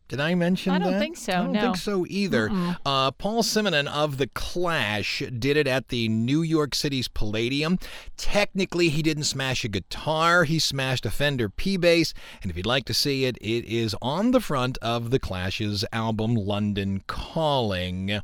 Did 0.10 0.20
I 0.20 0.34
mention 0.36 0.74
I 0.74 0.80
don't 0.80 0.94
that? 0.94 1.00
think 1.00 1.18
so, 1.18 1.32
No. 1.32 1.38
I 1.38 1.44
don't 1.44 1.54
no. 1.54 1.62
think 1.62 1.78
so 1.78 2.06
either. 2.10 2.50
Uh, 2.86 3.12
Paul 3.12 3.44
Simonon 3.44 3.88
of 3.88 4.18
The 4.18 4.28
Clash 4.28 5.22
did 5.38 5.56
it 5.56 5.68
at 5.68 5.90
the 5.90 6.10
New 6.10 6.42
York 6.42 6.74
City's 6.76 7.08
Palladium. 7.08 7.78
Technically, 8.18 8.90
he 8.90 9.02
didn't 9.04 9.26
smash 9.26 9.64
a 9.64 9.68
guitar, 9.70 10.44
he 10.46 10.58
smashed 10.60 11.06
a 11.06 11.12
Fender 11.12 11.48
P 11.48 11.78
bass. 11.78 12.14
And 12.42 12.50
if 12.52 12.58
you'd 12.58 12.66
like 12.66 12.86
to 12.86 12.94
see 12.94 13.26
it, 13.26 13.38
it 13.40 13.66
is 13.66 13.96
on 14.02 14.32
the 14.32 14.40
front 14.42 14.78
of 14.82 15.12
The 15.12 15.20
Clash's 15.20 15.86
album 15.94 16.34
London 16.34 17.04
Calling. 17.08 18.20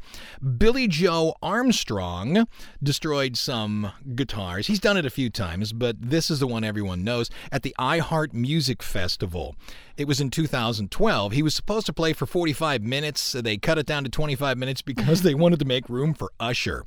Billie 0.57 0.87
Joe 0.87 1.35
Armstrong 1.43 2.47
destroyed 2.81 3.37
some 3.37 3.91
guitars. 4.15 4.67
He's 4.67 4.79
done 4.79 4.97
it 4.97 5.05
a 5.05 5.09
few 5.11 5.29
times, 5.29 5.71
but 5.71 5.97
this 6.01 6.31
is 6.31 6.39
the 6.39 6.47
one 6.47 6.63
everyone 6.63 7.03
knows 7.03 7.29
at 7.51 7.61
the 7.61 7.75
iHeart 7.79 8.33
Music 8.33 8.81
Festival. 8.81 9.55
It 9.97 10.07
was 10.07 10.19
in 10.19 10.29
2012. 10.29 11.31
He 11.31 11.41
was 11.43 11.53
supposed 11.53 11.85
to 11.85 11.93
play 11.93 12.13
for 12.13 12.25
45 12.25 12.81
minutes. 12.81 13.21
so 13.21 13.41
They 13.41 13.57
cut 13.57 13.77
it 13.77 13.85
down 13.85 14.03
to 14.03 14.09
25 14.09 14.57
minutes 14.57 14.81
because 14.81 15.21
they 15.21 15.33
wanted 15.35 15.59
to 15.59 15.65
make 15.65 15.87
room 15.89 16.13
for 16.13 16.31
Usher. 16.39 16.85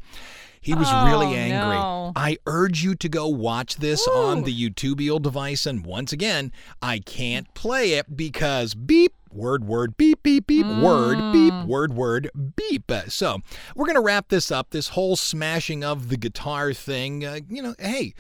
He 0.61 0.75
was 0.75 0.89
Oh, 0.91 1.07
really 1.07 1.35
angry. 1.37 1.77
no. 1.77 2.13
I 2.17 2.37
urge 2.47 2.83
you 2.83 2.95
to 2.97 3.09
go 3.09 3.29
watch 3.29 3.77
this 3.77 4.07
on 4.09 4.43
the 4.43 4.53
YouTubeal 4.71 5.23
device. 5.23 5.67
And 5.67 5.87
once 5.87 6.13
again, 6.13 6.53
I 6.83 6.99
can't 6.99 7.53
play 7.55 7.93
it 7.93 8.17
because 8.17 8.75
beep, 8.75 9.15
word, 9.33 9.65
word, 9.65 9.97
beep, 9.97 10.23
beep, 10.25 10.49
beep, 10.49 10.67
word, 10.67 11.33
beep, 11.33 11.55
word, 11.65 11.95
word, 11.95 12.29
beep. 12.57 12.91
So 13.07 13.39
we're 13.77 13.87
going 13.87 13.95
to 13.97 14.03
wrap 14.03 14.29
this 14.31 14.51
up. 14.51 14.71
This 14.71 14.89
whole 14.89 15.15
smashing 15.15 15.85
of 15.85 16.09
the 16.09 16.17
guitar 16.17 16.73
thing. 16.73 17.25
Uh, 17.25 17.39
you 17.49 17.63
know, 17.63 17.75
hey, 17.79 18.15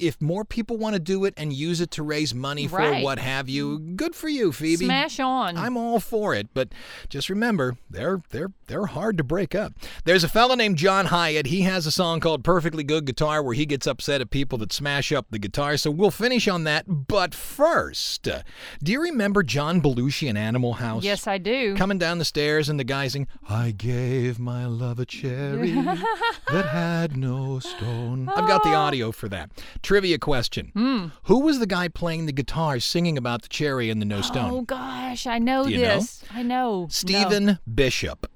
if 0.00 0.20
more 0.20 0.44
people 0.44 0.76
want 0.76 0.94
to 0.94 1.00
do 1.00 1.24
it 1.24 1.34
and 1.36 1.52
use 1.52 1.80
it 1.80 1.90
to 1.92 2.02
raise 2.02 2.34
money 2.34 2.66
for 2.66 2.76
Right. 2.78 3.02
what 3.04 3.18
have 3.18 3.48
you, 3.48 3.78
good 3.78 4.14
for 4.14 4.28
you, 4.28 4.52
Phoebe. 4.52 4.84
Smash 4.86 5.20
on. 5.20 5.56
I'm 5.56 5.76
all 5.76 6.00
for 6.00 6.34
it, 6.34 6.48
but 6.54 6.68
just 7.08 7.28
remember, 7.28 7.76
they're 7.88 8.22
they're 8.30 8.52
they're 8.66 8.86
hard 8.86 9.16
to 9.18 9.24
break 9.24 9.54
up. 9.54 9.72
There's 10.04 10.24
a 10.24 10.28
fella 10.28 10.56
named 10.56 10.76
John 10.78 11.06
Hiatt. 11.06 11.46
He 11.46 11.62
has 11.62 11.86
a 11.86 11.90
song 11.90 12.20
called 12.20 12.42
Perfectly 12.44 12.84
Good 12.84 13.04
Guitar 13.04 13.42
where 13.42 13.54
he 13.54 13.66
gets 13.66 13.86
upset 13.86 14.20
at 14.20 14.30
people 14.30 14.58
that 14.58 14.72
smash 14.72 15.12
up 15.12 15.26
the 15.30 15.38
guitar. 15.38 15.76
So 15.76 15.90
we'll 15.90 16.10
finish 16.10 16.48
on 16.48 16.64
that. 16.64 16.84
But 16.86 17.34
first, 17.34 18.26
uh, 18.28 18.42
do 18.82 18.92
you 18.92 19.00
remember 19.02 19.42
John 19.42 19.80
Belushi 19.82 20.28
in 20.28 20.36
Animal 20.36 20.74
House? 20.74 21.04
Yes, 21.04 21.26
I 21.26 21.38
do. 21.38 21.76
Coming 21.76 21.98
down 21.98 22.18
the 22.18 22.24
stairs 22.24 22.68
and 22.68 22.78
the 22.80 22.84
guy 22.84 23.08
saying, 23.08 23.28
I 23.48 23.72
gave 23.72 24.38
my 24.38 24.64
love 24.66 24.98
a 24.98 25.04
cherry 25.06 25.70
that 26.50 26.66
had 26.70 27.16
no 27.16 27.58
stone. 27.58 28.28
I've 28.34 28.46
got 28.48 28.62
the 28.62 28.74
audio 28.74 29.12
for 29.12 29.28
that. 29.28 29.50
Trivia 29.90 30.18
question. 30.18 30.70
Hmm. 30.72 31.06
Who 31.24 31.40
was 31.40 31.58
the 31.58 31.66
guy 31.66 31.88
playing 31.88 32.26
the 32.26 32.32
guitar 32.32 32.78
singing 32.78 33.18
about 33.18 33.42
the 33.42 33.48
cherry 33.48 33.90
and 33.90 34.00
the 34.00 34.06
no 34.06 34.20
stone? 34.20 34.48
Oh 34.52 34.60
gosh, 34.62 35.26
I 35.26 35.40
know 35.40 35.64
Do 35.64 35.70
you 35.70 35.78
know? 35.78 35.96
this. 35.96 36.22
I 36.32 36.44
know. 36.44 36.82
No. 36.82 36.86
Stephen 36.90 37.58
Bishop. 37.74 38.30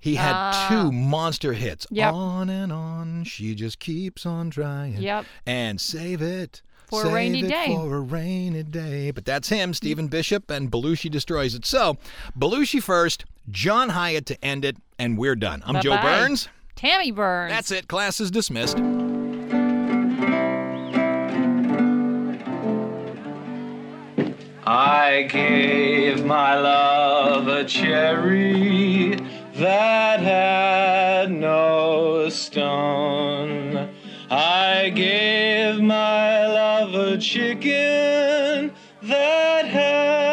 He 0.00 0.14
had 0.14 0.32
Ah. 0.34 0.66
two 0.70 0.90
monster 0.90 1.52
hits. 1.52 1.86
Yep. 1.90 2.14
On 2.14 2.48
and 2.48 2.72
on, 2.72 3.24
she 3.24 3.54
just 3.54 3.78
keeps 3.78 4.24
on 4.24 4.48
trying. 4.48 4.96
Yep. 4.96 5.26
And 5.44 5.78
save 5.78 6.22
it. 6.22 6.62
For 6.88 7.04
a 7.04 7.12
rainy 7.12 7.40
it 7.42 7.48
day. 7.48 7.66
For 7.66 7.96
a 7.96 8.00
rainy 8.00 8.62
day. 8.62 9.10
But 9.10 9.26
that's 9.26 9.50
him, 9.50 9.74
Stephen 9.74 10.08
Bishop, 10.08 10.50
and 10.50 10.70
Belushi 10.72 11.10
destroys 11.10 11.54
it. 11.54 11.66
So, 11.66 11.98
Belushi 12.38 12.82
first, 12.82 13.26
John 13.50 13.90
Hiatt 13.90 14.24
to 14.28 14.42
end 14.42 14.64
it, 14.64 14.78
and 14.98 15.18
we're 15.18 15.36
done. 15.36 15.62
I'm 15.66 15.82
Joe 15.82 15.90
Bye-bye. 15.90 16.20
Burns. 16.20 16.48
Tammy 16.74 17.10
Burns. 17.10 17.52
That's 17.52 17.70
it. 17.70 17.86
Class 17.86 18.18
is 18.18 18.30
dismissed. 18.30 18.78
I 24.68 25.28
gave 25.30 26.24
my 26.24 26.58
love 26.58 27.46
a 27.46 27.64
cherry 27.64 29.14
that 29.54 30.18
had 30.18 31.30
no 31.30 32.28
stone. 32.30 33.94
I 34.28 34.90
gave 34.92 35.80
my 35.80 36.48
love 36.48 36.94
a 36.94 37.16
chicken 37.16 38.72
that 39.02 39.66
had 39.66 40.25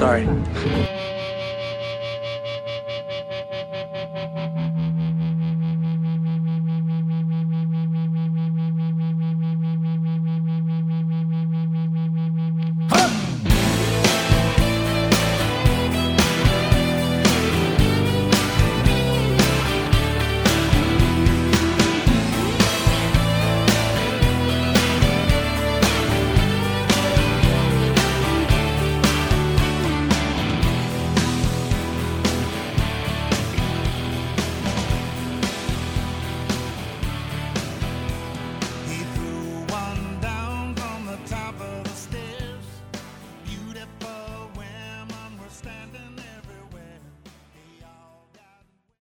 Sorry. 0.00 0.39